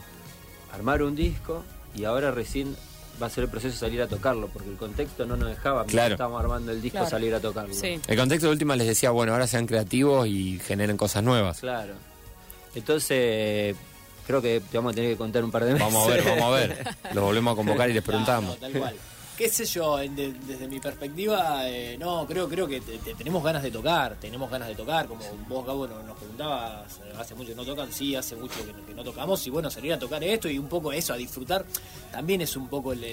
Armar 0.72 1.02
un 1.02 1.14
disco 1.16 1.64
y 1.94 2.04
ahora 2.04 2.30
recién 2.30 2.76
va 3.20 3.26
a 3.26 3.30
ser 3.30 3.44
el 3.44 3.50
proceso 3.50 3.72
de 3.74 3.80
salir 3.80 4.00
a 4.00 4.06
tocarlo, 4.06 4.46
porque 4.48 4.68
el 4.68 4.76
contexto 4.76 5.26
no 5.26 5.36
nos 5.36 5.48
dejaba, 5.48 5.78
mientras 5.80 5.92
Claro. 5.92 6.14
estábamos 6.14 6.40
armando 6.40 6.70
el 6.70 6.80
disco, 6.80 6.98
Claro. 6.98 7.10
salir 7.10 7.34
a 7.34 7.40
tocarlo. 7.40 7.74
Sí. 7.74 8.00
El 8.06 8.16
contexto 8.16 8.46
de 8.46 8.52
última 8.52 8.76
les 8.76 8.86
decía, 8.86 9.10
bueno, 9.10 9.32
ahora 9.32 9.46
sean 9.48 9.66
creativos 9.66 10.28
y 10.28 10.60
generen 10.60 10.96
cosas 10.96 11.24
nuevas. 11.24 11.58
Claro. 11.60 11.94
Entonces, 12.76 13.74
creo 14.26 14.40
que 14.40 14.60
te 14.70 14.76
vamos 14.76 14.92
a 14.92 14.94
tener 14.94 15.10
que 15.10 15.16
contar 15.16 15.42
un 15.42 15.50
par 15.50 15.64
de 15.64 15.72
meses. 15.72 15.86
Vamos 15.92 16.06
a 16.06 16.10
ver, 16.14 16.24
vamos 16.24 16.44
a 16.44 16.50
ver. 16.50 16.86
Los 17.14 17.24
volvemos 17.24 17.52
a 17.52 17.56
convocar 17.56 17.90
y 17.90 17.94
les 17.94 18.04
Claro, 18.04 18.24
preguntamos. 18.24 18.60
tal 18.60 18.72
cual. 18.72 18.94
¿Qué 19.38 19.48
sé 19.48 19.64
yo? 19.66 19.98
desde 19.98 20.66
mi 20.66 20.80
perspectiva, 20.80 21.68
eh, 21.68 21.96
no, 21.96 22.26
creo 22.26 22.48
creo 22.48 22.66
que 22.66 22.80
te- 22.80 22.98
te- 22.98 23.14
tenemos 23.14 23.40
ganas 23.44 23.62
de 23.62 23.70
tocar, 23.70 24.16
tenemos 24.20 24.50
ganas 24.50 24.66
de 24.66 24.74
tocar, 24.74 25.06
como 25.06 25.20
vos, 25.48 25.64
Gabo, 25.64 25.86
nos, 25.86 26.04
nos 26.04 26.16
preguntabas, 26.18 26.98
eh, 27.04 27.12
hace 27.16 27.36
mucho 27.36 27.50
que 27.50 27.54
no 27.54 27.64
tocan, 27.64 27.92
sí, 27.92 28.16
hace 28.16 28.34
mucho 28.34 28.54
que, 28.66 28.72
no- 28.94 29.04
tocamos, 29.04 29.46
y 29.46 29.50
bueno, 29.50 29.70
salir 29.70 29.92
a 29.92 29.98
tocar 29.98 30.24
esto 30.24 30.48
y 30.48 30.58
un 30.58 30.68
poco 30.68 30.90
eso, 30.90 31.12
a 31.12 31.16
disfrutar, 31.16 31.64
también 32.10 32.40
es 32.40 32.56
un 32.56 32.66
poco 32.68 32.92
el, 32.92 33.04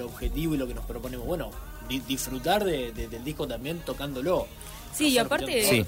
objetivo 0.00 0.54
y 0.54 0.56
lo 0.58 0.66
que 0.66 0.72
nos 0.72 0.86
proponemos, 0.86 1.26
bueno, 1.26 1.50
di- 1.86 2.00
disfrutar 2.00 2.64
de- 2.64 2.92
de- 2.92 3.08
del 3.08 3.22
disco 3.22 3.46
también 3.46 3.80
tocándolo. 3.80 4.46
Sí, 4.92 5.08
y 5.08 5.18
aparte, 5.18 5.64
Sí, 5.64 5.84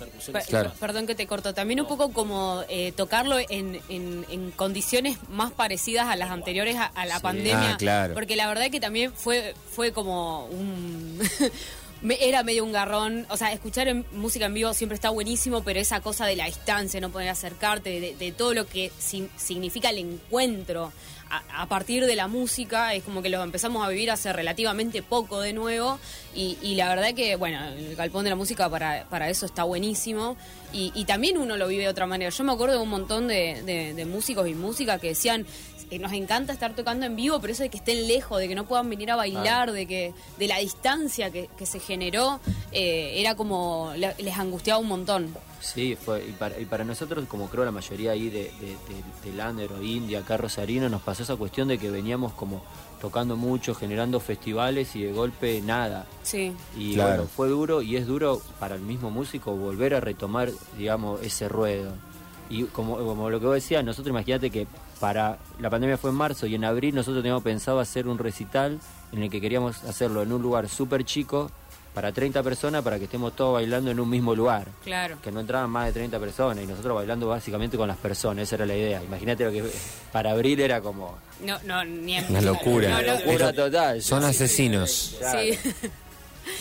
claro. 0.48 0.72
perdón 0.80 1.06
que 1.06 1.14
te 1.14 1.26
corto, 1.26 1.52
también 1.54 1.80
un 1.80 1.86
poco 1.86 2.12
como 2.12 2.62
eh, 2.68 2.92
tocarlo 2.96 3.38
en, 3.38 3.80
en- 3.88 4.24
en 4.30 4.50
condiciones 4.52 5.18
más 5.28 5.52
parecidas 5.52 6.06
a 6.08 6.16
las 6.16 6.30
anteriores 6.30 6.76
a, 6.76 6.84
a 6.86 7.06
la 7.06 7.16
Sí. 7.16 7.22
pandemia. 7.22 7.72
Ah, 7.72 7.76
claro. 7.76 8.14
Porque 8.14 8.36
la 8.36 8.46
verdad 8.46 8.70
que 8.70 8.80
también 8.80 9.12
fue, 9.12 9.54
fue 9.70 9.92
como 9.92 10.46
un... 10.46 11.18
Era 12.20 12.42
medio 12.42 12.64
un 12.64 12.72
garrón, 12.72 13.26
o 13.30 13.36
sea, 13.36 13.52
escuchar 13.52 13.86
en- 13.86 14.04
música 14.12 14.46
en 14.46 14.54
vivo 14.54 14.74
siempre 14.74 14.96
está 14.96 15.10
buenísimo, 15.10 15.62
pero 15.62 15.78
esa 15.78 16.00
cosa 16.00 16.26
de 16.26 16.34
la 16.34 16.46
distancia, 16.46 17.00
no 17.00 17.10
poder 17.10 17.28
acercarte, 17.28 18.00
de, 18.00 18.16
de 18.16 18.32
todo 18.32 18.54
lo 18.54 18.66
que 18.66 18.90
si- 18.98 19.28
significa 19.36 19.90
el 19.90 19.98
encuentro 19.98 20.92
a, 21.32 21.62
a 21.62 21.66
partir 21.66 22.04
de 22.06 22.14
la 22.14 22.28
música, 22.28 22.94
es 22.94 23.02
como 23.02 23.22
que 23.22 23.28
lo 23.30 23.42
empezamos 23.42 23.84
a 23.84 23.88
vivir 23.88 24.10
hace 24.10 24.32
relativamente 24.32 25.02
poco 25.02 25.40
de 25.40 25.52
nuevo, 25.52 25.98
y, 26.34 26.58
y 26.62 26.74
la 26.76 26.88
verdad 26.88 27.14
que, 27.14 27.36
bueno, 27.36 27.64
el 27.68 27.96
galpón 27.96 28.24
de 28.24 28.30
la 28.30 28.36
música 28.36 28.68
para, 28.68 29.06
para 29.08 29.28
eso 29.30 29.46
está 29.46 29.64
buenísimo, 29.64 30.36
y, 30.72 30.92
y 30.94 31.04
también 31.06 31.38
uno 31.38 31.56
lo 31.56 31.66
vive 31.68 31.82
de 31.84 31.88
otra 31.88 32.06
manera. 32.06 32.30
Yo 32.30 32.44
me 32.44 32.52
acuerdo 32.52 32.76
de 32.76 32.82
un 32.82 32.88
montón 32.90 33.28
de, 33.28 33.62
de- 33.64 33.94
de 33.94 34.04
músicos 34.06 34.46
y 34.48 34.54
músicas 34.54 35.00
que 35.00 35.08
decían, 35.08 35.46
eh, 35.90 35.98
nos 35.98 36.12
encanta 36.12 36.52
estar 36.54 36.74
tocando 36.74 37.04
en 37.06 37.16
vivo, 37.16 37.38
pero 37.40 37.52
eso 37.52 37.62
de 37.62 37.68
que 37.68 37.76
estén 37.78 38.06
lejos, 38.08 38.38
de 38.38 38.48
que 38.48 38.54
no 38.54 38.64
puedan 38.66 38.88
venir 38.88 39.10
a 39.10 39.16
bailar, 39.16 39.72
de 39.72 39.86
que 39.86 40.14
de 40.38 40.46
la 40.48 40.58
distancia 40.58 41.30
que, 41.30 41.48
que 41.58 41.66
se 41.66 41.80
generó, 41.80 42.40
eh, 42.72 43.12
era 43.16 43.34
como, 43.34 43.92
le- 43.96 44.14
les 44.18 44.36
angustiaba 44.38 44.78
un 44.80 44.88
montón. 44.88 45.34
Sí, 45.62 45.96
fue, 45.96 46.26
y 46.28 46.32
para, 46.32 46.58
y 46.58 46.64
para 46.64 46.82
nosotros, 46.84 47.24
como 47.28 47.46
creo 47.48 47.64
la 47.64 47.70
mayoría 47.70 48.10
ahí 48.10 48.28
de, 48.30 48.50
de, 48.60 48.76
de, 49.24 49.30
de 49.30 49.36
Lander 49.36 49.72
o 49.72 49.80
India, 49.80 50.18
acá 50.18 50.36
Rosarino, 50.36 50.88
nos 50.88 51.02
pasó 51.02 51.22
esa 51.22 51.36
cuestión 51.36 51.68
de 51.68 51.78
que 51.78 51.88
veníamos 51.88 52.32
como 52.32 52.64
tocando 53.00 53.36
mucho, 53.36 53.72
generando 53.74 54.18
festivales 54.18 54.96
y 54.96 55.02
de 55.04 55.12
golpe 55.12 55.60
nada. 55.60 56.04
Sí. 56.24 56.52
Y 56.76 56.94
Claro. 56.94 57.10
bueno, 57.10 57.28
fue 57.28 57.48
duro 57.48 57.80
y 57.80 57.96
es 57.96 58.06
duro 58.08 58.42
para 58.58 58.74
el 58.74 58.80
mismo 58.82 59.10
músico 59.12 59.52
volver 59.52 59.94
a 59.94 60.00
retomar, 60.00 60.50
digamos, 60.76 61.22
ese 61.22 61.48
ruedo. 61.48 61.92
Y 62.50 62.64
como, 62.64 62.96
como 62.96 63.30
lo 63.30 63.38
que 63.38 63.46
vos 63.46 63.54
decías, 63.54 63.84
nosotros 63.84 64.10
imagínate 64.10 64.50
que 64.50 64.66
para 64.98 65.38
la 65.60 65.70
pandemia 65.70 65.96
fue 65.96 66.10
en 66.10 66.16
marzo 66.16 66.46
y 66.46 66.56
en 66.56 66.64
abril 66.64 66.94
nosotros 66.94 67.22
teníamos 67.22 67.42
pensado 67.44 67.78
hacer 67.80 68.08
un 68.08 68.18
recital 68.18 68.80
en 69.12 69.22
el 69.22 69.30
que 69.30 69.40
queríamos 69.40 69.84
hacerlo 69.84 70.22
en 70.22 70.32
un 70.32 70.42
lugar 70.42 70.68
súper 70.68 71.04
chico 71.04 71.50
para 71.94 72.10
30 72.12 72.42
personas 72.42 72.82
para 72.82 72.98
que 72.98 73.04
estemos 73.04 73.34
todos 73.36 73.54
bailando 73.54 73.90
en 73.90 74.00
un 74.00 74.08
mismo 74.08 74.34
lugar. 74.34 74.66
Claro. 74.84 75.18
Que 75.22 75.30
no 75.30 75.40
entraban 75.40 75.68
más 75.70 75.86
de 75.86 75.92
30 75.92 76.18
personas 76.18 76.64
y 76.64 76.66
nosotros 76.66 76.94
bailando 76.94 77.28
básicamente 77.28 77.76
con 77.76 77.88
las 77.88 77.98
personas, 77.98 78.44
esa 78.44 78.56
era 78.56 78.66
la 78.66 78.76
idea. 78.76 79.02
Imagínate 79.02 79.44
lo 79.44 79.52
que 79.52 79.64
para 80.10 80.30
abril 80.32 80.60
era 80.60 80.80
como 80.80 81.18
No, 81.44 81.58
no, 81.64 81.84
ni 81.84 82.16
en 82.16 82.26
Una 82.30 82.40
locura. 82.40 82.88
No, 82.88 83.02
locura 83.02 83.52
total. 83.52 84.02
Son 84.02 84.24
asesinos. 84.24 85.16
Sí. 85.32 85.58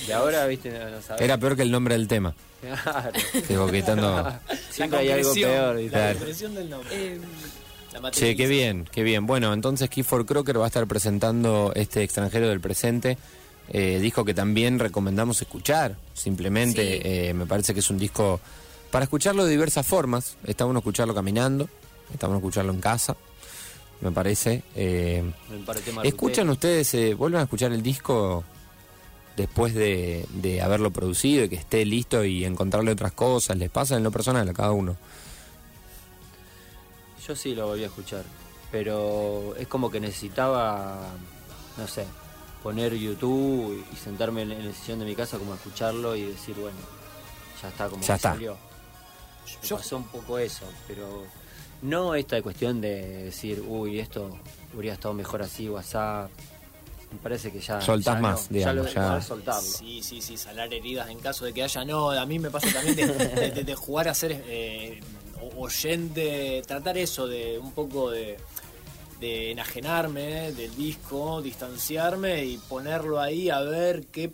Y 0.08 0.12
ahora, 0.12 0.46
viste, 0.46 0.70
no, 0.70 0.90
no 0.92 1.02
sabés. 1.02 1.24
Era 1.24 1.40
peor 1.40 1.56
que 1.56 1.64
el 1.64 1.72
nombre 1.72 1.96
del 1.96 2.08
tema. 2.08 2.36
Claro. 2.62 3.12
Que 3.48 3.56
coquetando. 3.56 4.32
Siempre 4.70 5.00
hay 5.00 5.10
algo 5.10 5.34
peor. 5.34 5.78
¿viste? 5.78 5.98
La 5.98 6.14
Claro. 6.14 6.50
del 6.54 6.70
nombre. 6.70 6.90
Eh, 6.92 7.20
Che, 8.12 8.36
qué 8.36 8.48
bien, 8.48 8.88
qué 8.92 9.04
bien. 9.04 9.26
Bueno, 9.26 9.54
entonces 9.54 9.90
Clifford 9.90 10.26
Crocker 10.26 10.60
va 10.60 10.66
a 10.66 10.68
estar 10.68 10.88
presentando 10.88 11.72
este 11.76 12.04
extranjero 12.04 12.48
del 12.48 12.62
presente. 12.62 13.18
Eh, 13.74 14.00
disco 14.00 14.26
que 14.26 14.34
también 14.34 14.80
recomendamos 14.80 15.42
escuchar. 15.42 15.96
Simplemente 16.14 16.82
Sí. 16.98 17.02
eh, 17.04 17.34
me 17.34 17.46
parece 17.46 17.74
que 17.74 17.80
es 17.80 17.90
un 17.90 17.98
disco 17.98 18.40
para 18.92 19.04
escucharlo 19.06 19.46
de 19.46 19.52
diversas 19.52 19.88
formas. 19.88 20.36
Está 20.46 20.66
bueno 20.66 20.80
escucharlo 20.80 21.16
caminando, 21.16 21.70
está 22.14 22.28
bueno 22.28 22.40
escucharlo 22.40 22.74
en 22.74 22.82
casa. 22.82 23.16
Me 24.02 24.12
parece. 24.12 24.64
Eh, 24.76 25.24
¿Escuchan 26.04 26.50
ustedes, 26.50 26.94
eh, 26.96 27.14
vuelven 27.14 27.40
a 27.40 27.44
escuchar 27.44 27.72
el 27.72 27.82
disco 27.84 28.44
después 29.38 29.74
de, 29.74 30.26
de 30.34 30.62
haberlo 30.62 30.92
producido 30.92 31.46
y 31.46 31.50
que 31.50 31.56
esté 31.56 31.86
listo 31.86 32.26
y 32.26 32.44
encontrarle 32.44 32.92
otras 32.92 33.14
cosas? 33.14 33.58
¿Les 33.58 33.70
pasa 33.70 33.96
en 33.96 34.04
lo 34.04 34.12
personal 34.12 34.50
a 34.50 34.54
cada 34.54 34.72
uno? 34.72 34.98
Yo 37.28 37.36
sí 37.36 37.54
lo 37.54 37.68
volví 37.68 37.84
a 37.84 37.88
escuchar, 37.88 38.24
pero 38.72 39.56
es 39.58 39.68
como 39.68 39.92
que 39.92 40.00
necesitaba, 40.00 41.10
no 41.78 41.88
sé, 41.88 42.04
poner 42.64 42.94
YouTube 42.96 43.86
y 43.92 43.96
sentarme 43.96 44.44
en, 44.44 44.52
el 44.52 44.74
sillón 44.74 45.00
de 45.00 45.06
mi 45.06 45.16
casa 45.16 45.38
como 45.38 45.54
a 45.54 45.56
escucharlo 45.56 46.16
y 46.16 46.24
decir, 46.24 46.56
bueno, 46.56 46.78
ya 47.62 47.70
está, 47.70 47.88
como 47.90 48.02
Ya 48.02 48.08
que 48.08 48.14
está. 48.16 48.32
salió. 48.34 48.58
Me 49.62 49.68
Yo- 49.68 49.78
pasó 49.78 49.98
un 49.98 50.04
poco 50.06 50.38
eso, 50.38 50.66
pero 50.88 51.24
no 51.82 52.16
esta 52.16 52.42
cuestión 52.42 52.80
de 52.82 53.24
decir, 53.26 53.64
uy, 53.68 54.00
esto 54.00 54.38
hubiera 54.76 54.94
estado 54.94 55.14
mejor 55.14 55.42
así, 55.42 55.68
WhatsApp. 55.68 56.30
Me 57.12 57.18
parece 57.18 57.52
que 57.52 57.60
ya. 57.60 57.82
Soltás 57.82 58.16
ya 58.16 58.22
más, 58.22 58.50
no, 58.50 58.56
digamos, 58.58 58.86
Ya, 58.88 58.94
ya. 58.94 59.02
lo, 59.02 59.08
poder 59.10 59.24
soltarlo. 59.24 59.62
Sí, 59.70 60.02
sí, 60.02 60.22
sí, 60.22 60.38
salar 60.38 60.74
heridas 60.74 61.10
en 61.10 61.20
caso 61.20 61.44
de 61.44 61.52
que 61.54 61.62
haya. 61.64 61.84
No, 61.84 62.12
a 62.12 62.26
mí 62.26 62.40
me 62.40 62.50
pasa 62.50 62.72
también 62.72 62.96
de, 62.96 63.08
de- 63.08 63.52
de- 63.52 63.64
de 63.66 63.76
jugar 63.76 64.08
a 64.08 64.14
ser 64.14 64.42
eh, 64.48 65.02
o- 65.42 65.64
oyente, 65.64 66.62
tratar 66.66 66.98
eso 66.98 67.28
de 67.28 67.60
un 67.60 67.74
poco 67.74 68.12
de, 68.12 68.38
de 69.22 69.52
enajenarme 69.52 70.52
del 70.52 70.76
disco, 70.76 71.42
distanciarme 71.42 72.44
y 72.44 72.58
ponerlo 72.58 73.22
ahí 73.22 73.50
a 73.50 73.62
ver 73.62 74.08
qué 74.08 74.32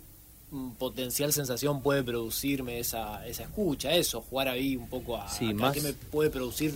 potencial 0.78 1.30
sensación 1.32 1.82
puede 1.82 2.02
producirme 2.02 2.78
esa, 2.80 3.24
esa 3.26 3.42
escucha, 3.44 3.92
eso, 3.92 4.22
jugar 4.22 4.48
ahí 4.48 4.76
un 4.76 4.88
poco 4.88 5.16
a, 5.18 5.28
Sí, 5.28 5.50
a 5.50 5.54
más- 5.54 5.74
qué 5.74 5.82
me 5.82 5.92
puede 5.92 6.30
producir 6.30 6.72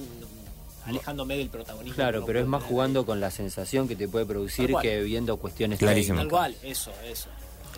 alejándome 0.84 1.38
del 1.38 1.48
protagonismo. 1.48 1.94
Claro, 1.94 2.24
pero 2.26 2.38
es 2.40 2.46
más 2.46 2.62
jugando 2.64 3.06
con 3.06 3.18
la 3.20 3.30
sensación 3.30 3.88
que 3.88 3.96
te 3.96 4.08
puede 4.08 4.26
producir 4.26 4.74
que 4.82 5.00
viendo 5.02 5.36
cuestiones 5.38 5.78
Clarísimo. 5.78 6.18
Tal 6.18 6.28
técnicas. 6.28 6.38
cual, 6.60 6.70
eso, 6.70 6.92
eso. 7.10 7.28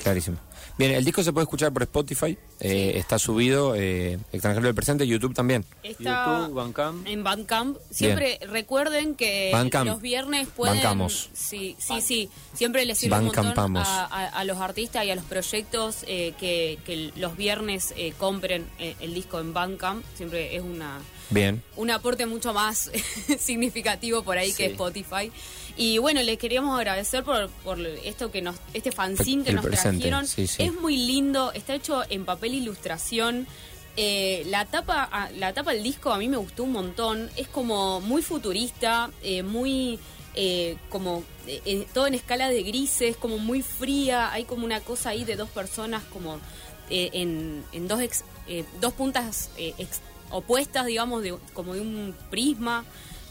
Clarísimo. 0.04 0.36
Bien, 0.76 0.90
el 0.90 1.04
disco 1.04 1.22
se 1.22 1.32
puede 1.32 1.44
escuchar 1.44 1.72
por 1.72 1.82
Spotify, 1.84 2.36
eh, 2.58 2.92
está 2.96 3.16
subido, 3.18 3.74
eh, 3.76 4.18
extranjero 4.32 4.66
del 4.66 4.74
presente, 4.74 5.06
YouTube 5.06 5.32
también. 5.32 5.64
está 5.84 6.26
YouTube, 6.42 6.54
Bandcamp. 6.54 7.06
en 7.06 7.22
Bandcamp. 7.24 7.78
Siempre 7.90 8.40
recuerden 8.48 9.14
que 9.14 9.50
Bandcamp. 9.52 9.86
los 9.86 10.00
viernes 10.00 10.48
pueden. 10.48 10.76
Bancamos. 10.76 11.30
Sí, 11.32 11.76
sí, 11.78 12.00
sí. 12.00 12.28
Siempre 12.54 12.84
les 12.86 12.98
sirve 12.98 13.16
un 13.18 13.26
montón 13.26 13.44
Bancampamos. 13.46 13.86
a, 13.88 14.04
a- 14.06 14.28
a 14.28 14.44
los 14.44 14.58
artistas 14.58 15.04
y 15.04 15.10
a 15.10 15.14
los 15.14 15.24
proyectos 15.24 15.98
eh, 16.08 16.34
que, 16.40 16.78
que 16.84 17.12
los 17.16 17.36
viernes 17.36 17.94
eh, 17.96 18.12
compren 18.18 18.66
eh, 18.80 18.96
el 19.00 19.14
disco 19.14 19.38
en 19.38 19.52
Bandcamp. 19.54 20.04
Siempre 20.16 20.56
es 20.56 20.62
una 20.62 20.98
Bien. 21.30 21.62
un 21.76 21.90
aporte 21.90 22.26
mucho 22.26 22.52
más 22.52 22.90
significativo 23.38 24.22
por 24.22 24.38
ahí 24.38 24.52
que. 24.52 24.66
Spotify. 24.66 25.30
Y 25.76 25.98
bueno, 25.98 26.22
les 26.22 26.38
queríamos 26.38 26.76
agradecer 26.78 27.24
por, 27.24 27.48
por 27.64 27.80
esto 27.80 28.30
que 28.30 28.42
nos, 28.42 28.56
este 28.74 28.92
fanzine 28.92 29.42
que 29.44 29.50
El 29.50 29.56
nos 29.56 29.64
presente, 29.64 30.02
trajeron. 30.08 30.26
sí, 30.26 30.46
sí. 30.46 30.62
Es 30.62 30.72
muy 30.72 30.96
lindo, 30.96 31.50
está 31.52 31.74
hecho 31.74 32.02
en 32.10 32.24
papel 32.24 32.54
ilustración. 32.54 33.46
Eh, 33.96 34.44
la 34.46 34.64
tapa, 34.66 35.08
ah, 35.10 35.30
la 35.36 35.52
tapa 35.52 35.72
del 35.72 35.82
disco 35.82 36.12
a 36.12 36.18
mí 36.18 36.28
me 36.28 36.36
gustó 36.36 36.64
un 36.64 36.72
montón. 36.72 37.30
Es 37.36 37.48
como 37.48 38.00
muy 38.00 38.22
futurista, 38.22 39.10
eh, 39.22 39.42
muy 39.42 39.98
eh, 40.36 40.76
como 40.90 41.24
eh, 41.46 41.86
todo 41.92 42.06
en 42.06 42.14
escala 42.14 42.48
de 42.48 42.62
grises, 42.62 43.16
como 43.16 43.38
muy 43.38 43.62
fría. 43.62 44.30
Hay 44.32 44.44
como 44.44 44.64
una 44.64 44.80
cosa 44.80 45.10
ahí 45.10 45.24
de 45.24 45.34
dos 45.36 45.48
personas 45.50 46.02
como 46.12 46.38
eh, 46.90 47.10
en, 47.14 47.64
en 47.72 47.88
dos 47.88 48.00
ex- 48.00 48.24
dos 48.80 48.92
puntas 48.92 49.50
eh, 49.56 49.74
ex- 49.78 50.02
opuestas, 50.30 50.86
digamos, 50.86 51.22
de, 51.22 51.36
como 51.52 51.74
de 51.74 51.80
un 51.80 52.14
prisma. 52.30 52.84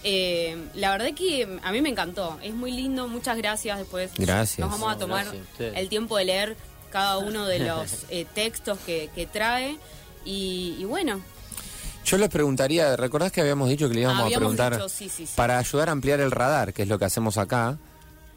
Eh, 0.04 0.58
la 0.76 0.92
verdad 0.92 1.14
que 1.16 1.60
a 1.64 1.72
mí 1.72 1.82
me 1.82 1.90
encantó, 1.90 2.38
es 2.44 2.54
muy 2.54 2.72
lindo, 2.72 3.08
muchas 3.08 3.38
gracias. 3.38 3.78
Después 3.80 4.12
Gracias. 4.18 4.60
nos 4.60 4.70
vamos 4.70 4.94
a 4.94 4.98
tomar 4.98 5.26
gracias 5.26 5.78
el 5.78 5.88
tiempo 5.90 6.18
de 6.18 6.26
leer 6.26 6.58
cada 6.92 7.18
uno 7.20 7.46
de 7.48 7.60
los 7.68 8.06
eh, 8.10 8.26
textos 8.34 8.78
que, 8.86 9.10
que 9.16 9.26
trae. 9.26 9.78
Y, 10.26 10.76
y 10.80 10.86
bueno, 10.86 11.22
Yo 12.06 12.18
les 12.18 12.30
preguntaría, 12.30 12.96
¿recordás 12.98 13.32
que 13.32 13.42
habíamos 13.42 13.70
dicho 13.70 13.88
que 13.88 13.96
le 13.96 14.02
íbamos 14.02 14.24
Habíamos 14.24 14.36
a 14.36 14.40
preguntar 14.40 14.74
dicho, 14.74 14.90
sí, 14.90 15.10
sí, 15.10 15.26
sí. 15.26 15.34
para 15.36 15.58
ayudar 15.58 15.90
a 15.90 15.92
ampliar 15.94 16.20
el 16.20 16.32
radar, 16.32 16.74
que 16.74 16.84
es 16.84 16.88
lo 16.90 17.00
que 17.00 17.06
hacemos 17.06 17.38
acá? 17.38 17.78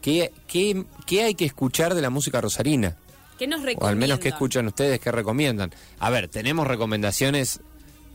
¿Qué, 0.01 0.31
qué, 0.47 0.85
qué 1.05 1.23
hay 1.23 1.35
que 1.35 1.45
escuchar 1.45 1.95
de 1.95 2.01
la 2.01 2.09
música 2.09 2.39
rosarina? 2.39 2.95
¿qué 3.37 3.45
nos 3.45 3.59
O 3.61 3.65
recomiendan? 3.65 3.89
al 3.89 3.95
menos 3.97 4.19
qué 4.19 4.29
escuchan 4.29 4.67
ustedes, 4.67 4.99
qué 4.99 5.11
recomiendan. 5.11 5.71
A 5.99 6.09
ver, 6.09 6.27
tenemos 6.27 6.65
recomendaciones 6.65 7.59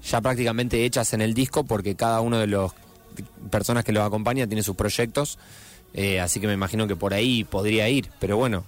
ya 0.04 0.20
prácticamente 0.20 0.84
hechas 0.84 1.12
en 1.12 1.20
el 1.22 1.34
disco 1.34 1.64
porque 1.64 1.94
cada 1.96 2.20
uno 2.20 2.38
de 2.38 2.46
los 2.46 2.72
personas 3.50 3.84
que 3.84 3.92
los 3.92 4.04
acompaña 4.04 4.46
tiene 4.46 4.62
sus 4.62 4.74
proyectos, 4.76 5.38
eh, 5.94 6.20
así 6.20 6.40
que 6.40 6.46
me 6.46 6.54
imagino 6.54 6.86
que 6.88 6.96
por 6.96 7.12
ahí 7.14 7.44
podría 7.44 7.88
ir. 7.88 8.08
Pero 8.18 8.36
bueno, 8.36 8.64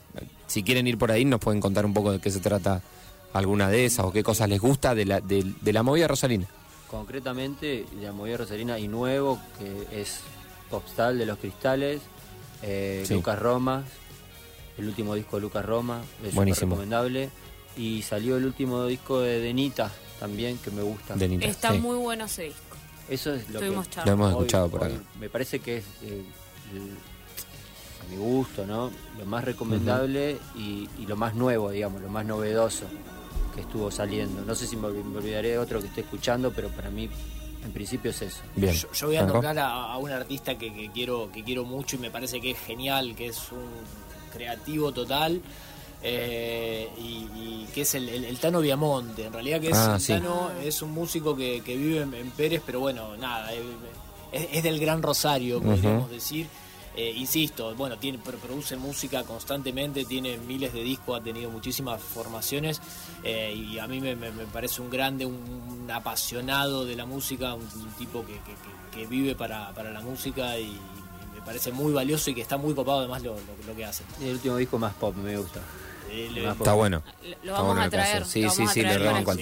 si 0.47 0.63
quieren 0.63 0.87
ir 0.87 0.99
por 0.99 1.11
ahí 1.11 1.25
nos 1.25 1.41
pueden 1.41 1.61
contar 1.61 1.87
un 1.87 1.95
poco 1.95 2.13
de 2.13 2.21
qué 2.21 2.31
se 2.31 2.41
trata 2.41 2.83
alguna 3.33 3.69
de 3.69 3.85
esas 3.87 4.05
o 4.07 4.13
qué 4.13 4.23
cosas 4.23 4.49
les 4.49 4.61
gusta 4.61 4.95
de 4.95 5.07
la, 5.07 5.21
de, 5.21 5.45
de 5.61 5.73
la 5.73 5.83
movida 5.83 6.07
rosarina. 6.07 6.47
Concretamente, 6.89 7.87
la 8.01 8.13
movida 8.13 8.37
rosarina 8.37 8.79
y 8.79 8.87
nuevo, 8.87 9.41
que 9.59 10.01
es 10.01 10.21
Popstal 10.71 11.19
de 11.19 11.27
los 11.27 11.39
Cristales, 11.39 12.01
eh, 12.63 13.03
Sí. 13.07 13.15
Lucas 13.15 13.39
Roma, 13.39 13.83
el 14.79 14.87
último 14.87 15.15
disco 15.17 15.37
de 15.37 15.43
Lucas 15.43 15.65
Roma, 15.65 16.03
es 16.25 16.33
Buenísimo. 16.35 16.71
recomendable. 16.77 17.31
Y 17.77 18.03
salió 18.03 18.37
el 18.37 18.45
último 18.45 18.87
disco 18.87 19.21
de 19.21 19.41
Denita 19.41 19.91
también, 20.21 20.59
que 20.59 20.71
me 20.71 20.83
gusta. 20.83 21.15
De 21.17 21.29
Nita, 21.29 21.47
Está 21.47 21.73
sí. 21.73 21.79
muy 21.79 21.97
bueno 21.97 22.25
ese 22.25 22.45
disco. 22.45 22.61
Eso 23.09 23.35
es 23.35 23.49
lo 23.51 23.59
Estuvimos 23.61 23.89
que 23.89 24.01
Lo 24.07 24.13
hemos 24.13 24.27
hoy- 24.29 24.33
escuchado 24.41 24.69
por 24.71 24.85
acá. 24.85 24.95
Me 25.21 25.29
parece 25.29 25.59
que 25.61 25.79
es, 25.79 25.85
eh, 26.03 26.23
el- 26.73 26.97
a 28.07 28.11
mi 28.11 28.17
gusto, 28.17 28.67
¿no? 28.67 28.91
Lo 29.19 29.27
más 29.27 29.45
recomendable 29.45 30.39
y, 30.57 30.89
y 30.99 31.07
lo 31.07 31.17
más 31.17 31.35
nuevo, 31.35 31.71
digamos, 31.71 32.01
lo 32.03 32.09
más 32.09 32.25
novedoso 32.27 32.85
que 33.55 33.61
estuvo 33.63 33.91
saliendo. 33.91 34.43
No 34.43 34.55
sé 34.55 34.67
si 34.67 34.77
me, 34.77 34.89
olvi- 34.89 35.05
me 35.05 35.19
olvidaré 35.19 35.51
de 35.51 35.59
otro 35.59 35.81
que 35.81 35.87
esté 35.89 36.01
escuchando, 36.03 36.53
pero 36.53 36.69
para 36.71 36.91
mí, 36.91 37.09
en 37.65 37.73
principio, 37.73 38.11
es 38.11 38.21
eso. 38.23 38.41
Bien. 38.57 38.73
Yo, 38.75 38.93
yo 38.93 39.07
voy 39.07 39.17
a 39.17 39.23
nombrar 39.25 39.59
a, 39.59 39.93
a 39.93 39.99
un 39.99 40.11
artista 40.11 40.57
que, 40.59 40.73
que 40.75 40.91
quiero 40.93 41.31
que 41.33 41.45
quiero 41.45 41.65
mucho 41.65 41.97
y 41.97 41.99
me 42.01 42.11
parece 42.11 42.41
que 42.41 42.51
es 42.53 42.59
genial, 42.59 43.15
que 43.17 43.27
es 43.29 43.39
un 43.53 43.69
creativo 44.33 44.93
total. 44.93 45.41
Eh, 46.07 46.89
y, 46.99 47.03
y 47.35 47.69
que 47.75 47.81
es 47.81 47.95
el, 47.95 48.09
el- 48.09 48.25
el 48.25 48.39
Tano 48.39 48.61
Viamonte. 48.61 49.25
En 49.25 49.33
realidad 49.33 49.61
que 49.61 49.71
es 49.71 49.77
Ah, 49.77 49.95
el 49.97 50.01
sí. 50.01 50.13
Tano 50.13 50.51
es 50.63 50.83
un 50.83 50.93
músico 50.93 51.35
que, 51.35 51.63
que 51.65 51.77
vive 51.77 52.03
en, 52.03 52.13
en 52.15 52.31
Pérez, 52.31 52.63
pero 52.65 52.81
bueno, 52.81 53.17
nada, 53.17 53.53
es, 53.53 53.63
es- 54.33 54.49
es 54.53 54.63
del 54.63 54.79
Gran 54.79 55.03
Rosario, 55.03 55.61
podríamos 55.61 56.11
decir. 56.11 56.47
Eh, 56.97 57.13
insisto, 57.17 57.75
bueno, 57.75 57.99
tiene, 57.99 58.19
pro- 58.19 58.39
produce 58.39 58.77
música 58.77 59.25
constantemente, 59.25 60.05
tiene 60.05 60.39
miles 60.39 60.73
de 60.73 60.81
discos, 60.85 61.19
ha 61.21 61.25
tenido 61.25 61.51
muchísimas 61.51 62.01
formaciones 62.01 62.81
eh, 63.25 63.53
y 63.53 63.81
a 63.81 63.89
mí 63.89 64.01
me, 64.01 64.15
me- 64.15 64.31
me 64.31 64.45
parece 64.45 64.81
un 64.81 64.91
grande, 64.91 65.27
un, 65.27 65.35
un 65.35 65.91
apasionado 65.91 66.85
de 66.85 66.95
la 66.95 67.05
música, 67.05 67.55
un, 67.55 67.63
un 67.63 67.91
tipo 67.99 68.25
que, 68.25 68.35
que- 68.35 68.39
que- 68.93 69.01
que 69.01 69.07
vive 69.09 69.35
para, 69.35 69.73
para 69.75 69.91
la 69.91 70.03
música 70.03 70.57
y, 70.57 70.79
me 71.35 71.41
parece 71.45 71.73
muy 71.73 71.93
valioso 71.93 72.31
y 72.31 72.35
que 72.37 72.41
está 72.43 72.57
muy 72.57 72.75
copado 72.75 73.01
además 73.01 73.23
lo, 73.25 73.33
lo- 73.33 73.67
lo 73.67 73.75
que 73.75 73.85
hace. 73.85 74.05
Y 74.21 74.27
el 74.29 74.35
último 74.35 74.57
disco 74.57 74.79
más 74.79 74.95
pop, 74.95 75.17
me 75.17 75.37
gusta. 75.37 75.61
Eh, 76.11 76.49
Está 76.59 76.73
bueno. 76.75 77.03
Lo 77.23 77.31
Está 77.31 77.53
vamos 77.53 77.67
bueno 77.67 77.81
a 77.83 77.85
lo 77.87 77.91
traer. 77.91 78.25
Sí, 78.25 78.43
lo 78.43 78.51
sí, 78.51 78.57
vamos 78.59 78.71
a 78.71 78.75
sí, 78.75 78.83
para 78.83 78.99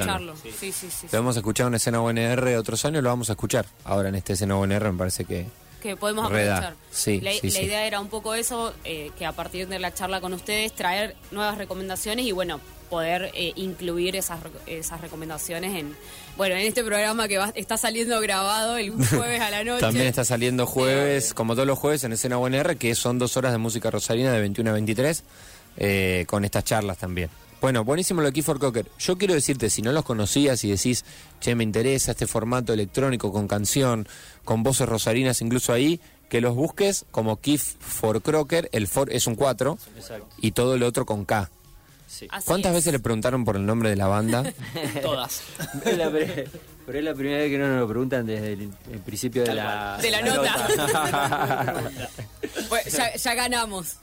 vamos. 0.06 0.38
Sí, 0.42 0.50
sí, 0.58 0.72
sí. 0.72 0.88
sí. 0.90 1.06
Lo 1.12 1.18
hemos 1.18 1.36
escuchado 1.36 1.68
en 1.68 1.74
escena 1.74 2.00
UNR 2.00 2.56
otros 2.56 2.84
años, 2.84 3.02
lo 3.02 3.08
vamos 3.10 3.28
a 3.30 3.32
escuchar. 3.32 3.66
Ahora 3.84 4.08
en 4.08 4.14
este 4.14 4.32
escena 4.34 4.56
UNR 4.56 4.92
me 4.92 4.98
parece 4.98 5.24
que... 5.24 5.46
que 5.82 5.96
podemos 5.96 6.30
Reda. 6.30 6.56
aprovechar. 6.58 6.76
Sí, 6.90 7.20
la, 7.20 7.32
sí, 7.32 7.40
la 7.50 7.50
sí. 7.50 7.62
idea 7.64 7.86
era 7.86 8.00
un 8.00 8.08
poco 8.08 8.34
eso, 8.34 8.72
eh, 8.84 9.10
que 9.18 9.26
a 9.26 9.32
partir 9.32 9.68
de 9.68 9.78
la 9.78 9.92
charla 9.92 10.20
con 10.20 10.32
ustedes 10.32 10.72
traer 10.72 11.16
nuevas 11.30 11.58
recomendaciones 11.58 12.24
y 12.26 12.32
bueno, 12.32 12.60
poder 12.88 13.30
eh, 13.34 13.52
incluir 13.56 14.16
esas, 14.16 14.38
esas 14.66 15.00
recomendaciones 15.00 15.74
en, 15.74 15.96
bueno, 16.36 16.54
en 16.56 16.66
este 16.66 16.84
programa 16.84 17.26
que 17.26 17.38
va- 17.38 17.50
está 17.54 17.78
saliendo 17.78 18.20
grabado 18.20 18.76
el 18.76 18.90
jueves 19.08 19.40
a 19.40 19.48
la 19.50 19.64
noche. 19.64 19.80
También 19.80 20.06
está 20.06 20.24
saliendo 20.26 20.66
jueves, 20.66 21.32
como 21.32 21.54
todos 21.54 21.66
los 21.66 21.78
jueves, 21.78 22.04
en 22.04 22.12
escena 22.12 22.36
UNR, 22.38 22.76
que 22.76 22.94
son 22.94 23.18
dos 23.18 23.36
horas 23.38 23.52
de 23.52 23.58
música 23.58 23.90
rosarina 23.90 24.30
de 24.32 24.40
21 24.40 24.68
a 24.70 24.72
23, 24.74 25.24
eh, 25.76 26.24
con 26.26 26.44
estas 26.44 26.64
charlas 26.64 26.98
también. 26.98 27.30
Bueno, 27.60 27.84
buenísimo 27.84 28.20
lo 28.20 28.26
de 28.26 28.32
Key 28.32 28.42
for 28.42 28.58
Cocker. 28.58 28.90
Yo 28.98 29.16
quiero 29.16 29.34
decirte, 29.34 29.70
si 29.70 29.82
no 29.82 29.92
los 29.92 30.04
conocías 30.04 30.64
y 30.64 30.70
decís, 30.70 31.04
che, 31.40 31.54
me 31.54 31.62
interesa 31.62 32.10
este 32.10 32.26
formato 32.26 32.72
electrónico 32.72 33.32
con 33.32 33.46
canción, 33.46 34.08
con 34.44 34.64
voces 34.64 34.88
rosarinas 34.88 35.40
incluso 35.42 35.72
ahí, 35.72 36.00
que 36.28 36.40
los 36.40 36.56
busques 36.56 37.04
como 37.12 37.40
Kif 37.40 37.74
for 37.78 38.20
Crocker, 38.20 38.68
el 38.72 38.88
for 38.88 39.12
es 39.12 39.28
un 39.28 39.36
4 39.36 39.78
Exacto. 39.96 40.26
y 40.38 40.52
todo 40.52 40.76
lo 40.76 40.88
otro 40.88 41.06
con 41.06 41.24
K. 41.24 41.50
Sí. 42.12 42.28
¿Cuántas 42.44 42.70
es. 42.70 42.76
veces 42.76 42.92
le 42.92 42.98
preguntaron 42.98 43.42
por 43.44 43.56
el 43.56 43.64
nombre 43.64 43.88
de 43.88 43.96
la 43.96 44.06
banda? 44.06 44.44
Todas. 45.02 45.40
La 45.96 46.10
pero 46.84 46.98
es 46.98 47.04
la 47.04 47.14
primera 47.14 47.38
vez 47.38 47.50
que 47.50 47.58
no 47.58 47.68
nos 47.68 47.80
lo 47.80 47.88
preguntan 47.88 48.26
desde 48.26 48.52
el, 48.52 48.70
el 48.92 48.98
principio 48.98 49.44
de 49.44 49.54
la, 49.54 49.98
De 50.00 50.10
la 50.10 50.20
nota. 50.20 51.80
Ya, 52.90 53.14
ya 53.14 53.34
ganamos. 53.34 53.96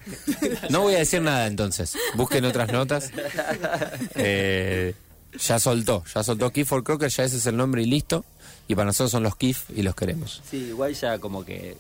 No 0.70 0.82
voy 0.82 0.96
a 0.96 1.00
decir 1.00 1.22
nada 1.22 1.48
entonces. 1.48 1.96
Busquen 2.16 2.46
otras 2.46 2.72
notas. 2.72 3.12
Eh, 4.16 4.94
ya 5.40 5.60
soltó, 5.60 6.04
ya 6.14 6.24
soltó 6.24 6.52
Kif 6.52 6.68
for 6.68 6.84
Crocker, 6.84 7.10
ya 7.10 7.24
ese 7.24 7.38
es 7.38 7.46
el 7.46 7.58
nombre 7.58 7.82
y 7.82 7.86
listo. 7.86 8.26
Y 8.68 8.76
para 8.76 8.86
nosotros 8.86 9.12
son 9.12 9.24
los 9.24 9.36
Kif 9.36 9.70
y 9.76 9.82
los 9.82 9.96
queremos. 9.96 10.42
Sí, 10.50 10.58
igual 10.58 10.94
ya 10.94 11.18
como 11.20 11.44
que 11.44 11.78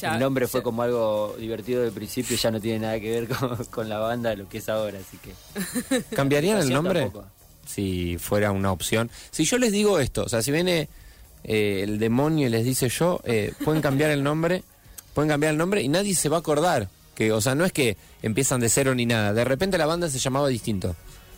Ya- 0.00 0.14
el 0.14 0.20
nombre 0.20 0.46
fue 0.46 0.60
ya- 0.60 0.64
como 0.64 0.82
algo 0.82 1.36
divertido 1.38 1.82
del 1.82 1.92
principio, 1.92 2.36
ya 2.36 2.50
no 2.50 2.60
tiene 2.60 2.80
nada 2.80 3.00
que 3.00 3.10
ver 3.10 3.28
con, 3.36 3.56
con 3.66 3.88
la 3.88 3.98
banda 3.98 4.30
de 4.30 4.36
lo 4.36 4.48
que 4.48 4.58
es 4.58 4.68
ahora, 4.68 4.98
así 4.98 5.18
que... 5.18 6.02
¿Cambiarían 6.16 6.58
el 6.58 6.70
nombre? 6.72 7.00
tampoco. 7.02 7.26
Si 7.66 8.16
fuera 8.18 8.52
una 8.52 8.70
opción. 8.72 9.10
Si 9.30 9.44
yo 9.44 9.58
les 9.58 9.72
digo 9.72 9.98
esto, 9.98 10.22
o 10.24 10.28
sea, 10.28 10.40
si 10.42 10.52
viene 10.52 10.88
eh, 11.44 11.80
el 11.82 11.98
demonio 11.98 12.46
y 12.46 12.50
les 12.50 12.64
dice 12.64 12.88
yo, 12.88 13.20
eh, 13.24 13.52
pueden 13.64 13.82
cambiar 13.82 14.10
el 14.10 14.22
nombre, 14.22 14.62
pueden 15.14 15.28
cambiar 15.30 15.52
el 15.52 15.58
nombre 15.58 15.82
y 15.82 15.88
nadie 15.88 16.14
se 16.14 16.28
va 16.28 16.36
a 16.36 16.40
acordar. 16.40 16.88
Que, 17.16 17.32
o 17.32 17.40
sea, 17.40 17.54
no 17.54 17.64
es 17.64 17.72
que 17.72 17.96
empiezan 18.22 18.60
de 18.60 18.68
cero 18.68 18.94
ni 18.94 19.06
nada. 19.06 19.32
De 19.32 19.42
repente 19.44 19.78
la 19.78 19.86
banda 19.86 20.08
se 20.10 20.18
llamaba 20.18 20.48
distinto. 20.48 20.94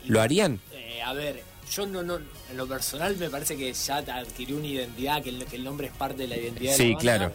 ¿Lo 0.06 0.20
harían? 0.20 0.60
Eh, 0.72 1.00
a 1.02 1.12
ver, 1.12 1.42
yo 1.70 1.86
no, 1.86 2.02
no, 2.02 2.16
en 2.16 2.56
lo 2.56 2.66
personal 2.66 3.16
me 3.16 3.30
parece 3.30 3.56
que 3.56 3.72
ya 3.72 4.02
te 4.02 4.10
adquirió 4.10 4.56
una 4.56 4.66
identidad, 4.66 5.22
que 5.22 5.30
el, 5.30 5.44
que 5.44 5.54
el 5.56 5.62
nombre 5.64 5.86
es 5.86 5.92
parte 5.92 6.22
de 6.22 6.28
la 6.28 6.36
identidad 6.36 6.72
de 6.72 6.76
Sí, 6.76 6.82
la 6.82 6.88
banda. 6.88 7.00
claro. 7.00 7.32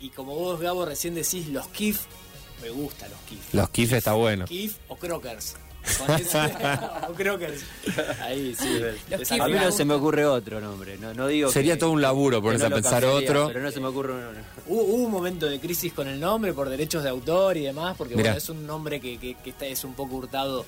Y 0.00 0.10
como 0.10 0.34
vos, 0.34 0.60
Gabo, 0.60 0.84
recién 0.84 1.14
decís 1.14 1.48
los 1.48 1.66
Kif, 1.68 2.00
me 2.62 2.70
gustan 2.70 3.10
los 3.10 3.20
Kif. 3.20 3.54
Los 3.54 3.70
Kif 3.70 3.92
está 3.92 4.12
bueno. 4.12 4.44
Kif 4.44 4.76
o 4.88 4.96
Crockers. 4.96 5.56
O 7.08 7.12
Crockers. 7.14 7.62
Ahí, 8.22 8.54
sí. 8.58 8.80
Los. 9.08 9.30
A 9.32 9.46
mí 9.46 9.52
no 9.54 9.70
se 9.70 9.84
me 9.84 9.94
ocurre 9.94 10.24
otro 10.26 10.60
nombre, 10.60 10.98
no, 10.98 11.14
no 11.14 11.28
digo 11.28 11.50
Sería 11.52 11.74
que- 11.74 11.80
todo 11.80 11.92
un 11.92 12.02
laburo 12.02 12.42
ponerse 12.42 12.68
no 12.68 12.74
a 12.74 12.80
pensar 12.80 13.02
cambiaría, 13.02 13.30
otro. 13.30 13.46
Pero 13.48 13.60
no 13.60 13.70
se 13.70 13.80
me 13.80 13.86
ocurre 13.86 14.12
uno. 14.14 14.32
no. 14.32 14.38
Hubo, 14.66 14.82
hubo 14.82 15.04
un 15.04 15.10
momento 15.12 15.46
de 15.46 15.60
crisis 15.60 15.92
con 15.92 16.08
el 16.08 16.18
nombre 16.18 16.52
por 16.52 16.68
derechos 16.68 17.04
de 17.04 17.10
autor 17.10 17.56
y 17.56 17.60
demás, 17.62 17.94
porque 17.96 18.14
bueno, 18.14 18.32
es 18.32 18.48
un 18.48 18.66
nombre 18.66 19.00
que, 19.00 19.16
que, 19.18 19.34
que 19.36 19.50
está, 19.50 19.66
es 19.66 19.84
un 19.84 19.94
poco 19.94 20.16
hurtado 20.16 20.66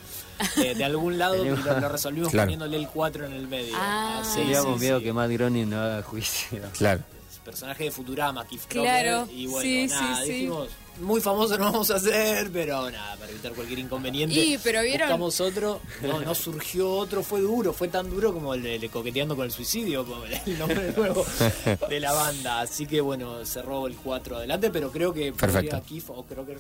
eh, 0.59 0.77
de 0.77 0.85
algún 0.85 1.19
lado 1.19 1.35
y 1.45 1.49
lo, 1.49 1.57
lo 1.81 1.89
resolvimos 1.89 2.31
Claro. 2.31 2.47
poniéndole 2.47 2.77
el 2.77 2.87
4 2.89 3.27
en 3.27 3.33
el 3.33 3.49
medio. 3.49 3.75
Ah. 3.77 4.23
sí, 4.25 4.39
Teníamos 4.43 4.79
sí, 4.79 4.85
miedo 4.85 4.99
sí. 4.99 5.05
que 5.05 5.13
Matt 5.13 5.31
Groening 5.33 5.69
no 5.71 5.81
haga 5.81 6.03
juicio. 6.05 6.61
Claro. 6.79 7.01
Personaje 7.49 7.85
de 7.85 7.91
Futurama, 7.91 8.47
Keith 8.47 8.63
Claro, 8.69 9.25
Crocker, 9.25 9.35
y 9.37 9.47
bueno, 9.47 9.63
sí, 9.63 9.87
nada, 9.89 10.17
sí, 10.21 10.27
sí. 10.27 10.33
dijimos, 10.33 10.69
muy 11.01 11.21
famoso 11.21 11.57
no 11.57 11.65
vamos 11.67 11.91
a 11.91 11.97
hacer, 11.97 12.51
pero 12.53 12.91
nada, 12.91 13.17
para 13.17 13.31
evitar 13.31 13.53
cualquier 13.53 13.79
inconveniente. 13.79 14.35
Y, 14.35 14.59
pero 14.59 14.83
vieron- 14.83 15.09
Buscamos 15.09 15.41
otro, 15.41 15.81
no, 16.03 16.21
no 16.21 16.35
surgió 16.35 16.91
otro, 16.91 17.23
fue 17.23 17.41
duro, 17.41 17.73
fue 17.73 17.89
tan 17.89 18.11
duro 18.11 18.33
como 18.35 18.53
el 18.55 18.63
de, 18.63 18.89
Coqueteando 18.89 19.35
con 19.37 19.45
el 19.47 19.53
Suicidio, 19.53 20.05
el 20.47 20.59
nombre 20.59 20.93
nuevo 20.97 21.25
de 21.89 22.01
la 22.01 22.13
banda. 22.13 22.61
Así 22.61 22.87
que 22.87 23.01
bueno, 23.01 23.45
cerró 23.47 23.87
el 23.87 23.97
4 23.97 24.37
adelante, 24.37 24.71
pero 24.71 24.91
creo 24.91 25.13
que 25.13 25.33
Perfecto. 25.33 25.71
podría 25.77 25.81
Keith 25.81 26.05
o 26.09 26.25
Crocker, 26.25 26.59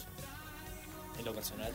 en 1.18 1.24
lo 1.24 1.32
personal. 1.34 1.72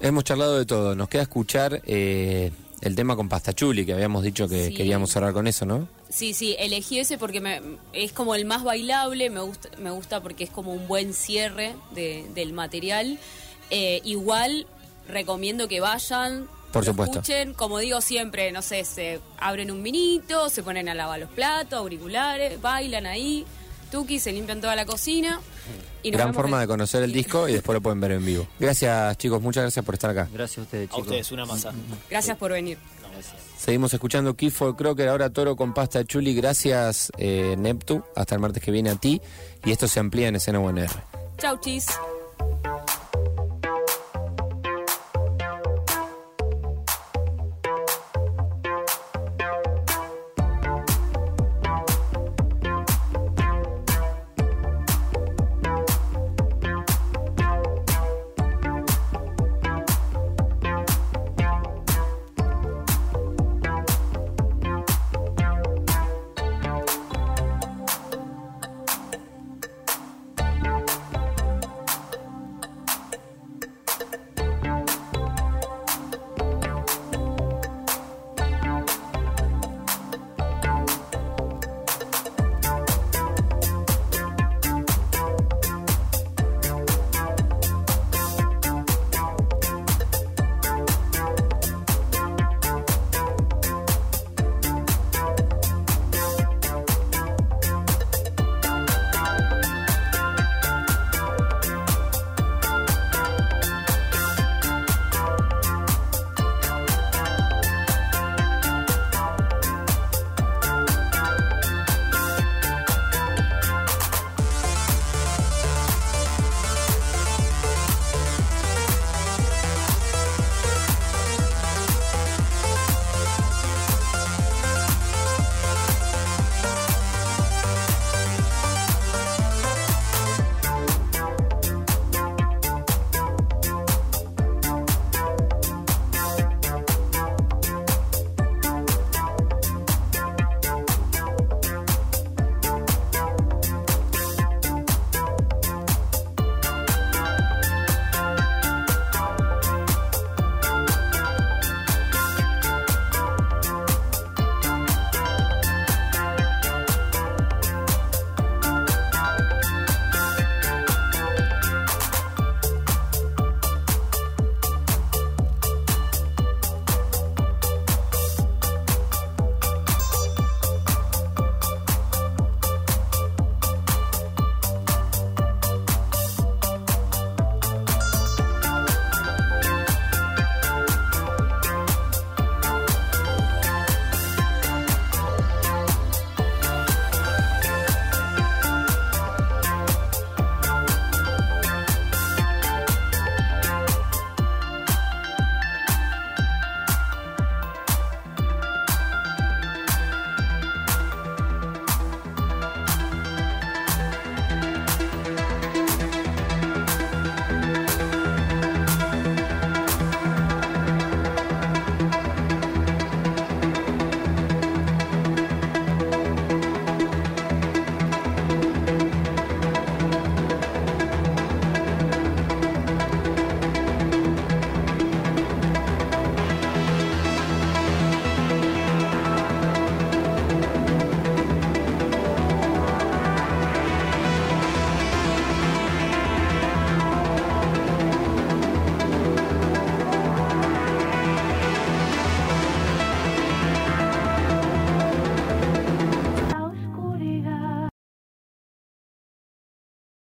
Hemos 0.00 0.24
charlado 0.24 0.58
de 0.58 0.66
todo. 0.66 0.94
Nos 0.94 1.08
queda 1.08 1.22
escuchar 1.22 1.82
eh, 1.84 2.52
el 2.84 2.94
tema 2.96 3.16
con 3.16 3.28
Pastachuli, 3.28 3.84
que 3.86 3.92
habíamos 3.94 4.22
dicho 4.22 4.48
que 4.48 4.68
Sí. 4.68 4.74
queríamos 4.74 5.10
cerrar 5.10 5.32
con 5.32 5.46
eso, 5.46 5.64
¿no? 5.66 5.88
Sí, 6.08 6.34
sí, 6.34 6.54
elegí 6.58 6.98
ese 7.00 7.18
porque 7.18 7.40
me, 7.40 7.60
es 7.92 8.12
como 8.12 8.34
el 8.34 8.44
más 8.44 8.62
bailable, 8.62 9.30
me 9.30 9.40
gusta, 9.40 9.68
me 9.78 9.90
gusta 9.90 10.22
porque 10.22 10.44
es 10.44 10.50
como 10.50 10.72
un 10.72 10.86
buen 10.86 11.12
cierre 11.14 11.74
de- 11.94 12.24
del 12.34 12.52
material. 12.52 13.18
Eh, 13.70 14.00
igual 14.04 14.66
recomiendo 15.08 15.68
que 15.68 15.80
vayan, 15.80 16.46
Por 16.72 16.84
supuesto. 16.84 17.18
escuchen, 17.20 17.54
como 17.54 17.78
digo 17.78 18.00
siempre, 18.00 18.50
no 18.52 18.62
sé, 18.62 18.84
se 18.84 19.20
abren 19.38 19.70
un 19.70 19.82
vinito, 19.82 20.48
se 20.50 20.62
ponen 20.62 20.88
a 20.88 20.94
lavar 20.94 21.20
los 21.20 21.30
platos, 21.30 21.78
auriculares, 21.78 22.60
bailan 22.60 23.06
ahí, 23.06 23.44
tuki, 23.90 24.18
se 24.20 24.32
limpian 24.32 24.60
toda 24.60 24.74
la 24.76 24.84
cocina. 24.86 25.40
Y 26.02 26.10
nos 26.10 26.18
Gran 26.18 26.28
vemos 26.28 26.36
forma 26.42 26.60
de 26.60 26.66
conocer 26.66 27.02
el 27.02 27.12
disco 27.12 27.48
y 27.48 27.54
después 27.54 27.74
lo 27.74 27.80
pueden 27.80 27.98
ver 28.00 28.12
en 28.12 28.24
vivo. 28.24 28.46
Gracias, 28.58 29.16
chicos. 29.16 29.40
Muchas 29.40 29.62
gracias 29.62 29.84
por 29.84 29.94
estar 29.94 30.10
acá. 30.10 30.28
Gracias 30.32 30.58
a 30.58 30.62
ustedes, 30.62 30.88
A 30.88 30.90
chicos. 30.94 31.06
ustedes, 31.06 31.32
una 31.32 31.46
masa. 31.46 31.72
Gracias 32.10 32.36
por 32.36 32.52
venir. 32.52 32.76
Seguimos 33.58 33.94
escuchando 33.94 34.34
Keith 34.36 34.52
for 34.52 34.76
Crocker, 34.76 35.08
ahora 35.08 35.30
Toro 35.30 35.56
con 35.56 35.72
Pasta 35.72 36.04
Chuli. 36.04 36.34
Gracias, 36.34 37.10
eh, 37.16 37.54
Neptu. 37.56 38.04
Hasta 38.14 38.34
el 38.34 38.40
martes 38.40 38.62
que 38.62 38.70
viene 38.70 38.90
a 38.90 38.96
ti. 38.96 39.20
Y 39.64 39.70
esto 39.70 39.88
se 39.88 40.00
amplía 40.00 40.28
en 40.28 40.36
escena 40.36 40.58
UNR. 40.58 40.90
Chau, 41.38 41.58
chis. 41.60 41.86